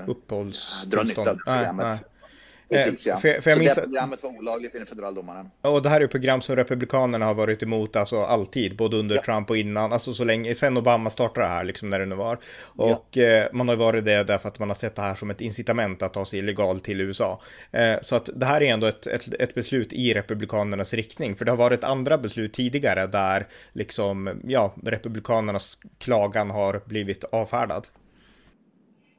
Uppehållstillstånd. 0.07 0.91
Dra 0.91 1.03
nytta 1.03 1.31
av 1.31 1.35
programmet. 1.35 1.85
Nej, 1.85 1.95
nej. 2.01 2.12
Precis, 2.69 3.05
ja. 3.05 3.17
För, 3.17 3.41
för 3.41 3.49
jag 3.49 3.59
minns... 3.59 3.75
det 3.75 3.81
programmet 3.81 4.23
var 4.23 4.29
olagligt 4.29 4.75
enligt 4.75 4.89
federaldomaren. 4.89 5.49
Och 5.61 5.81
det 5.81 5.89
här 5.89 6.01
är 6.01 6.07
program 6.07 6.41
som 6.41 6.55
Republikanerna 6.55 7.25
har 7.25 7.33
varit 7.33 7.63
emot, 7.63 7.95
alltså 7.95 8.23
alltid, 8.23 8.75
både 8.75 8.97
under 8.97 9.15
ja. 9.15 9.21
Trump 9.21 9.49
och 9.49 9.57
innan, 9.57 9.93
alltså 9.93 10.13
så 10.13 10.23
länge, 10.23 10.55
sen 10.55 10.77
Obama 10.77 11.09
startade 11.09 11.47
det 11.47 11.51
här, 11.51 11.63
liksom 11.63 11.89
när 11.89 11.99
det 11.99 12.05
nu 12.05 12.15
var. 12.15 12.39
Och 12.65 13.07
ja. 13.11 13.23
eh, 13.23 13.47
man 13.53 13.67
har 13.67 13.75
varit 13.75 14.05
det 14.05 14.23
därför 14.23 14.47
att 14.47 14.59
man 14.59 14.69
har 14.69 14.75
sett 14.75 14.95
det 14.95 15.01
här 15.01 15.15
som 15.15 15.29
ett 15.29 15.41
incitament 15.41 16.01
att 16.01 16.13
ta 16.13 16.25
sig 16.25 16.39
illegalt 16.39 16.83
till 16.83 17.01
USA. 17.01 17.41
Eh, 17.71 17.95
så 18.01 18.15
att 18.15 18.29
det 18.35 18.45
här 18.45 18.61
är 18.61 18.73
ändå 18.73 18.87
ett, 18.87 19.07
ett, 19.07 19.33
ett, 19.33 19.55
beslut 19.55 19.93
i 19.93 20.13
Republikanernas 20.13 20.93
riktning, 20.93 21.35
för 21.35 21.45
det 21.45 21.51
har 21.51 21.57
varit 21.57 21.83
andra 21.83 22.17
beslut 22.17 22.53
tidigare 22.53 23.07
där 23.07 23.47
liksom, 23.73 24.41
ja, 24.43 24.73
Republikanernas 24.83 25.77
klagan 25.97 26.49
har 26.49 26.81
blivit 26.85 27.23
avfärdad. 27.23 27.87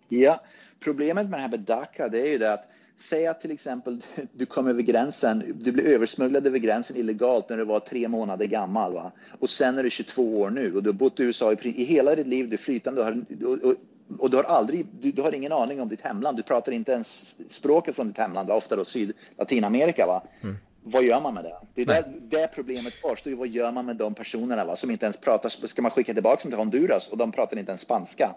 Ja, 0.08 0.40
problemet 0.84 1.28
med 1.28 1.38
det 1.38 1.42
här 1.42 1.50
med 1.50 1.60
DACA, 1.60 2.08
det 2.08 2.20
är 2.20 2.26
ju 2.26 2.38
det 2.38 2.52
att 2.52 2.68
Säg 2.96 3.26
att 3.26 3.40
till 3.40 3.50
exempel 3.50 4.00
du 4.32 4.46
kom 4.46 4.66
över 4.66 4.82
gränsen, 4.82 5.44
du 5.60 5.72
blev 5.72 5.86
översmugglad 5.86 6.46
över 6.46 6.58
gränsen 6.58 6.96
illegalt 6.96 7.48
när 7.48 7.56
du 7.56 7.64
var 7.64 7.80
tre 7.80 8.08
månader 8.08 8.46
gammal. 8.46 8.92
Va? 8.92 9.12
Och 9.38 9.50
sen 9.50 9.78
är 9.78 9.82
du 9.82 9.90
22 9.90 10.40
år 10.40 10.50
nu 10.50 10.74
och 10.74 10.82
du 10.82 10.88
har 10.88 10.94
bott 10.94 11.20
i 11.20 11.22
USA 11.22 11.52
i, 11.52 11.56
i 11.62 11.84
hela 11.84 12.14
ditt 12.14 12.26
liv, 12.26 12.48
du 12.48 12.54
är 12.54 12.58
flytande 12.58 13.00
och, 13.00 13.06
har, 13.06 13.24
och, 13.62 13.74
och, 14.18 14.30
du 14.30 14.36
har 14.36 14.44
aldrig, 14.44 14.86
du, 15.00 15.10
du, 15.10 15.22
har 15.22 15.34
ingen 15.34 15.52
aning 15.52 15.80
om 15.80 15.88
ditt 15.88 16.00
hemland. 16.00 16.36
Du 16.36 16.42
pratar 16.42 16.72
inte 16.72 16.92
ens 16.92 17.36
språket 17.48 17.96
från 17.96 18.08
ditt 18.08 18.18
hemland, 18.18 18.50
ofta 18.50 18.76
då 18.76 18.84
Syd, 18.84 19.12
Latinamerika. 19.38 20.06
Va? 20.06 20.22
Mm. 20.42 20.56
Vad 20.82 21.04
gör 21.04 21.20
man 21.20 21.34
med 21.34 21.44
det? 21.44 21.56
Det 21.74 21.82
är 21.82 21.86
där, 21.86 22.04
det 22.20 22.48
problemet 22.54 23.00
kvarstår. 23.00 23.30
Vad 23.30 23.48
gör 23.48 23.72
man 23.72 23.86
med 23.86 23.96
de 23.96 24.14
personerna 24.14 24.64
va? 24.64 24.76
som 24.76 24.90
inte 24.90 25.06
ens 25.06 25.16
pratar? 25.16 25.48
Ska 25.48 25.82
man 25.82 25.90
skicka 25.90 26.14
tillbaka 26.14 26.42
dem 26.42 26.50
till 26.50 26.58
Honduras 26.58 27.08
och 27.08 27.18
de 27.18 27.32
pratar 27.32 27.58
inte 27.58 27.70
ens 27.70 27.80
spanska? 27.80 28.34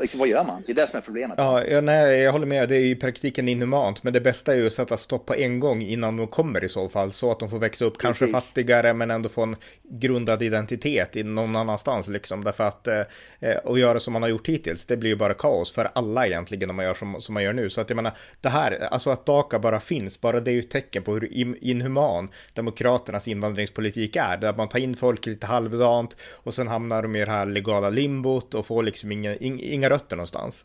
Liksom, 0.00 0.20
vad 0.20 0.28
gör 0.28 0.44
man? 0.44 0.62
Det 0.66 0.72
är 0.72 0.76
det 0.76 0.86
som 0.86 0.96
är 0.96 1.00
problemet. 1.00 1.34
Ja, 1.38 1.64
ja, 1.64 1.80
nej, 1.80 2.20
jag 2.20 2.32
håller 2.32 2.46
med. 2.46 2.68
Det 2.68 2.76
är 2.76 2.84
i 2.84 2.96
praktiken 2.96 3.48
inhumant, 3.48 4.02
men 4.02 4.12
det 4.12 4.20
bästa 4.20 4.52
är 4.52 4.56
ju 4.56 4.66
att 4.66 4.72
sätta 4.72 4.96
stopp 4.96 5.26
på 5.26 5.34
en 5.34 5.60
gång 5.60 5.82
innan 5.82 6.16
de 6.16 6.26
kommer 6.26 6.64
i 6.64 6.68
så 6.68 6.88
fall, 6.88 7.12
så 7.12 7.30
att 7.30 7.38
de 7.38 7.50
får 7.50 7.58
växa 7.58 7.84
upp, 7.84 7.98
Precis. 7.98 8.18
kanske 8.18 8.28
fattigare, 8.28 8.94
men 8.94 9.10
ändå 9.10 9.28
få 9.28 9.42
en 9.42 9.56
grundad 9.82 10.42
identitet 10.42 11.16
i 11.16 11.22
någon 11.22 11.56
annanstans 11.56 12.08
liksom, 12.08 12.44
därför 12.44 12.64
att 12.64 12.88
eh, 12.88 13.56
och 13.64 13.78
göra 13.78 14.00
som 14.00 14.12
man 14.12 14.22
har 14.22 14.28
gjort 14.28 14.48
hittills, 14.48 14.86
det 14.86 14.96
blir 14.96 15.10
ju 15.10 15.16
bara 15.16 15.34
kaos 15.34 15.72
för 15.72 15.90
alla 15.94 16.26
egentligen 16.26 16.70
om 16.70 16.76
man 16.76 16.84
gör 16.84 16.94
som, 16.94 17.20
som 17.20 17.34
man 17.34 17.42
gör 17.42 17.52
nu. 17.52 17.70
Så 17.70 17.80
att 17.80 17.90
jag 17.90 17.96
menar, 17.96 18.12
det 18.40 18.48
här, 18.48 18.88
alltså 18.90 19.10
att 19.10 19.26
DACA 19.26 19.58
bara 19.58 19.80
finns, 19.80 20.20
bara 20.20 20.40
det 20.40 20.50
är 20.50 20.52
ju 20.52 20.60
ett 20.60 20.70
tecken 20.70 21.02
på 21.02 21.12
hur 21.14 21.32
inhuman 21.64 22.28
Demokraternas 22.54 23.28
invandringspolitik 23.28 24.16
är, 24.16 24.36
där 24.36 24.52
man 24.52 24.68
tar 24.68 24.78
in 24.78 24.96
folk 24.96 25.26
lite 25.26 25.46
halvdant 25.46 26.16
och 26.32 26.54
sen 26.54 26.68
hamnar 26.68 27.02
de 27.02 27.16
i 27.16 27.24
det 27.24 27.30
här 27.30 27.46
legala 27.46 27.90
limbot 27.90 28.54
och 28.54 28.66
får 28.66 28.82
liksom 28.82 29.12
inga, 29.12 29.34
inga 29.80 29.90
rötter 29.90 30.16
någonstans. 30.16 30.64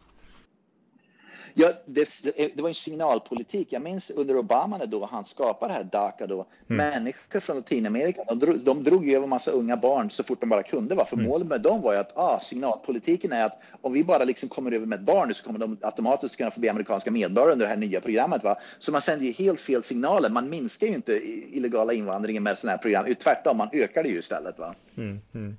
Ja, 1.58 1.71
det, 1.86 2.10
det, 2.56 2.62
var 2.62 2.69
en 2.69 2.75
signalpolitik. 2.75 3.67
Jag 3.69 3.82
minns 3.82 4.10
under 4.10 4.38
Obama 4.38 4.86
då 4.86 5.06
han 5.06 5.25
skapade 5.25 5.73
det 5.73 5.78
här 5.78 5.84
DACA 5.84 6.28
då. 6.28 6.45
Mm. 6.69 6.89
Människor 6.89 7.39
från 7.39 7.56
Latinamerika, 7.56 8.23
de 8.23 8.39
drog, 8.39 8.60
de 8.60 8.84
drog 8.84 9.10
över 9.10 9.28
massa 9.28 9.51
unga 9.51 9.78
barn 9.78 10.10
så 10.10 10.23
fort 10.23 10.39
de 10.41 10.49
bara 10.49 10.63
kunde. 10.63 10.95
Va? 10.95 11.06
För 11.06 11.15
mm. 11.15 11.28
målet 11.28 11.47
med 11.47 11.62
dem 11.62 11.82
var 11.82 11.93
ju 11.93 11.99
att 11.99 12.17
ah, 12.17 12.39
signalpolitiken 12.39 13.32
är 13.32 13.45
att 13.45 13.60
om 13.82 13.93
vi 13.93 14.04
bara 14.04 14.23
liksom 14.23 14.49
kommer 14.49 14.71
över 14.71 14.86
med 14.86 14.99
ett 14.99 15.06
barn 15.06 15.34
så 15.36 15.43
kommer 15.43 15.60
de 15.60 15.78
automatiskt 15.82 16.38
kunna 16.38 16.51
få 16.51 16.60
bli 16.60 16.69
amerikanska 16.69 17.12
medborgare 17.12 17.51
under 17.51 17.65
det 17.65 17.69
här 17.69 17.80
nya 17.80 18.01
programmet. 18.01 18.43
Va? 18.43 18.60
Så 18.80 18.91
man 18.91 19.01
sänder 19.01 19.25
ju 19.25 19.32
helt 19.32 19.60
fel 19.60 19.84
signaler. 19.84 20.30
Man 20.30 20.49
minskar 20.49 20.88
ju 20.88 20.93
inte 20.93 21.13
illegala 21.56 21.93
invandringen 21.93 22.43
med 22.43 22.58
sådana 22.58 22.71
här 22.71 22.82
program. 22.82 23.15
Tvärtom, 23.23 23.58
man 23.58 23.69
ökar 23.73 24.04
det 24.04 24.10
ju 24.10 24.19
istället. 24.19 24.60
Va? 24.60 24.75
Mm. 24.97 25.21
mm. 25.34 25.58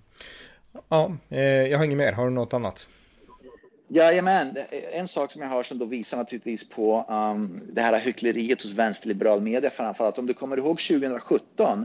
Ja, 0.89 1.13
eh, 1.29 1.41
jag 1.41 1.79
har 1.79 1.85
inget 1.85 1.99
mer. 1.99 2.13
Har 2.13 2.25
du 2.25 2.31
något 2.31 2.55
annat? 2.55 2.89
Jajamän, 3.89 4.57
en 4.93 5.09
sak 5.09 5.33
som 5.33 5.43
jag 5.43 5.49
har 5.49 5.63
som 5.63 5.79
då 5.79 5.85
visar 5.85 6.17
naturligtvis 6.17 6.69
på 6.69 7.05
um, 7.09 7.61
det 7.73 7.81
här 7.81 8.01
hyckleriet 8.01 8.63
hos 8.63 8.73
vänsterliberal 8.73 9.41
media 9.41 9.71
framförallt. 9.71 10.19
Om 10.19 10.27
du 10.27 10.35
kommer 10.35 10.57
ihåg 10.57 10.79
2017 10.79 11.85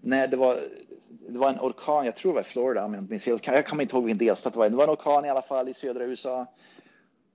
när 0.00 0.28
det 0.28 0.36
var, 0.36 0.58
det 1.28 1.38
var 1.38 1.50
en 1.50 1.58
orkan, 1.58 2.04
jag 2.04 2.16
tror 2.16 2.32
det 2.32 2.34
var 2.34 2.40
i 2.40 2.44
Florida, 2.44 2.80
jag 2.80 3.10
minns. 3.10 3.26
Jag 3.26 3.66
kommer 3.66 3.82
inte 3.82 3.96
ihåg 3.96 4.04
vilken 4.04 4.26
delstat 4.26 4.52
det 4.52 4.58
var. 4.58 4.70
Det 4.70 4.76
var 4.76 4.84
en 4.84 4.90
orkan 4.90 5.24
i 5.24 5.30
alla 5.30 5.42
fall 5.42 5.68
i 5.68 5.74
södra 5.74 6.04
USA. 6.04 6.46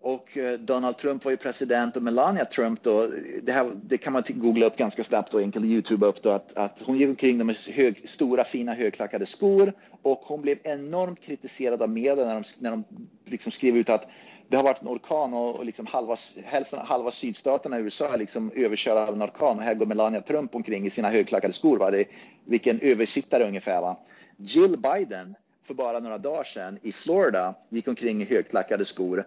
Och 0.08 0.38
eh, 0.38 0.60
Donald 0.60 0.98
Trump 0.98 1.26
var 1.26 1.32
ju 1.32 1.38
president 1.38 1.96
och 1.96 2.04
Melania 2.04 2.46
Trump 2.46 2.84
då, 2.84 3.08
det, 3.43 3.52
här, 3.52 3.72
det 3.84 3.98
kan 3.98 4.13
man 4.13 4.24
googla 4.28 4.65
upp 4.65 4.78
ganska 4.78 5.04
snabbt 5.04 5.34
och 5.34 5.39
enkelt 5.41 5.65
Youtube 5.65 6.06
upp 6.06 6.22
då, 6.22 6.30
att, 6.30 6.58
att 6.58 6.82
hon 6.82 6.98
gick 6.98 7.10
omkring 7.10 7.46
med 7.46 7.56
hög, 7.56 8.10
stora 8.10 8.43
fina 8.43 8.74
högklackade 8.74 9.26
skor 9.26 9.74
och 10.02 10.22
hon 10.24 10.41
blev 10.41 10.58
enormt 10.63 11.22
kritiserad 11.22 11.82
av 11.82 11.89
media 11.89 12.26
när 12.26 12.34
de, 12.34 12.43
när 12.60 12.72
de 12.72 12.84
liksom 13.26 13.52
skrev 13.52 13.78
ut 13.78 13.89
att 13.89 14.08
det 14.48 14.58
har 14.58 14.63
varit 14.63 14.82
en 14.82 14.88
orkan 14.88 15.34
och, 15.34 15.56
och 15.56 15.65
liksom 15.65 15.86
halva, 15.86 16.15
hälften, 16.43 16.80
halva 16.80 17.12
sydstaterna 17.12 17.80
i 17.80 17.82
USA 17.82 18.13
är 18.13 18.17
liksom 18.17 18.52
överkörda 18.56 19.08
av 19.08 19.13
en 19.13 19.24
orkan 19.24 19.58
och 19.58 19.63
här 19.63 19.74
går 19.74 19.86
Melania 19.86 20.22
Trump 20.22 20.56
omkring 20.56 20.86
i 20.86 20.89
sina 20.89 21.10
högklackade 21.10 21.54
skor. 21.54 21.78
Va? 21.78 21.91
Det, 21.91 22.06
vilken 22.46 22.80
översittare 22.82 23.48
ungefär. 23.48 23.82
Va? 23.82 23.98
Jill 24.38 24.78
Biden 24.78 25.36
för 25.63 25.74
bara 25.74 26.00
några 26.00 26.17
dagar 26.17 26.43
sedan 26.43 26.80
i 26.82 26.91
Florida 26.91 27.56
gick 27.70 27.88
omkring 27.88 28.22
i 28.22 28.26
högklackade 28.26 28.86
skor 28.86 29.26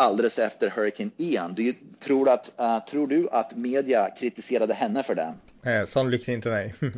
alldeles 0.00 0.38
efter 0.38 0.70
Hurricane 0.70 1.10
Ian. 1.16 1.54
Du, 1.54 1.74
tror, 1.98 2.28
att, 2.28 2.52
uh, 2.60 2.84
tror 2.90 3.06
du 3.06 3.28
att 3.28 3.56
media 3.56 4.10
kritiserade 4.10 4.74
henne 4.74 5.02
för 5.02 5.14
det? 5.14 5.34
Eh, 5.70 5.84
sannolikt 5.84 6.28
inte, 6.28 6.48
nej. 6.48 6.74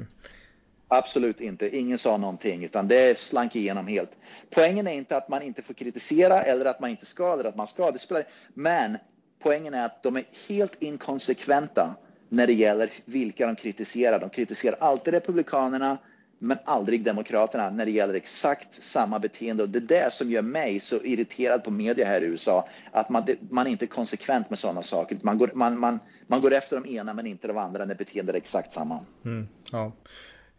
Absolut 0.89 1.41
inte. 1.41 1.77
Ingen 1.77 1.99
sa 1.99 2.17
någonting, 2.17 2.65
utan 2.65 2.89
det 2.89 3.19
slank 3.19 3.57
igenom 3.57 3.87
helt. 3.87 4.11
Poängen 4.51 4.87
är 4.87 4.93
inte 4.93 5.17
att 5.17 5.29
man 5.29 5.43
inte 5.43 5.63
får 5.63 5.75
kritisera 5.75 6.43
eller 6.43 6.65
att 6.65 6.81
man 6.81 6.91
inte 6.91 7.07
ska 7.07 7.33
eller 7.33 7.45
att 7.45 7.57
man 7.57 7.67
ska. 7.67 7.91
Det 7.91 7.99
spelar, 7.99 8.25
men 8.55 8.99
poängen 9.43 9.75
är 9.75 9.85
att 9.85 10.03
de 10.03 10.17
är 10.17 10.25
helt 10.49 10.83
inkonsekventa 10.83 11.95
när 12.29 12.47
det 12.47 12.53
gäller 12.53 12.91
vilka 13.05 13.47
de 13.47 13.57
kritiserar. 13.57 14.19
De 14.19 14.31
kritiserar 14.31 14.77
alltid 14.81 15.15
Republikanerna, 15.15 15.99
men 16.43 16.59
aldrig 16.65 17.05
Demokraterna 17.05 17.71
när 17.71 17.85
det 17.85 17.91
gäller 17.91 18.15
exakt 18.15 18.85
samma 18.85 19.19
beteende. 19.19 19.63
Och 19.63 19.69
det 19.69 19.79
är 19.79 20.05
det 20.05 20.13
som 20.13 20.31
gör 20.31 20.43
mig 20.43 20.81
så 20.81 20.97
irriterad 20.97 21.65
på 21.65 21.71
media 21.71 22.07
här 22.07 22.23
i 22.23 22.27
USA, 22.27 22.69
att 22.93 23.09
man, 23.09 23.27
man 23.51 23.67
inte 23.67 23.85
är 23.85 23.87
konsekvent 23.87 24.51
med 24.51 24.59
sådana 24.59 24.83
saker. 24.83 25.19
Man 25.23 25.39
går, 25.39 25.51
man, 25.55 25.79
man, 25.79 25.99
man 26.27 26.41
går 26.41 26.53
efter 26.53 26.81
de 26.81 26.97
ena 26.97 27.15
men 27.15 27.27
inte 27.27 27.49
de 27.49 27.59
andra 27.59 27.85
när 27.85 27.95
beteendet 27.95 28.35
är 28.35 28.39
exakt 28.39 28.73
samma. 28.73 29.05
Mm, 29.25 29.49
ja. 29.73 29.93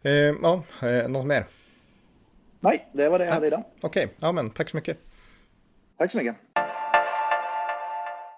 Eh, 0.02 0.12
ja, 0.12 0.62
eh, 0.82 1.08
något 1.08 1.26
mer? 1.26 1.46
Nej, 2.60 2.88
det 2.92 3.08
var 3.08 3.18
det 3.18 3.24
jag 3.24 3.32
hade 3.32 3.46
idag. 3.46 3.64
Okej, 3.80 4.04
okay. 4.04 4.16
ja 4.20 4.32
men 4.32 4.50
tack 4.50 4.70
så 4.70 4.76
mycket. 4.76 4.98
Tack 5.98 6.10
så 6.10 6.18
mycket. 6.18 6.36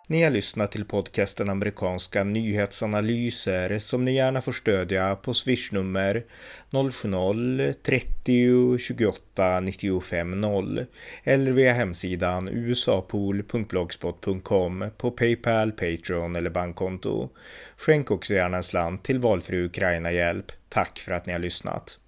Ni 0.08 0.22
har 0.22 0.30
lyssnat 0.30 0.72
till 0.72 0.84
podcasten 0.84 1.50
amerikanska 1.50 2.24
nyhetsanalyser 2.24 3.78
som 3.78 4.04
ni 4.04 4.14
gärna 4.14 4.40
får 4.40 4.52
stödja 4.52 5.16
på 5.16 5.34
swishnummer 5.34 6.24
070-30 6.70 8.78
28 8.78 9.60
95 9.60 10.40
0 10.40 10.84
eller 11.24 11.52
via 11.52 11.72
hemsidan 11.72 12.48
usapool.blogspot.com 12.48 14.84
på 14.96 15.10
Paypal, 15.10 15.72
Patreon 15.72 16.36
eller 16.36 16.50
bankkonto. 16.50 17.28
Skänk 17.76 18.10
också 18.10 18.34
gärna 18.34 18.56
en 18.56 18.62
slant 18.62 19.04
till 19.04 19.18
valfri 19.18 19.64
Ukraina-hjälp. 19.64 20.52
Tack 20.68 20.98
för 20.98 21.12
att 21.12 21.26
ni 21.26 21.32
har 21.32 21.40
lyssnat. 21.40 21.98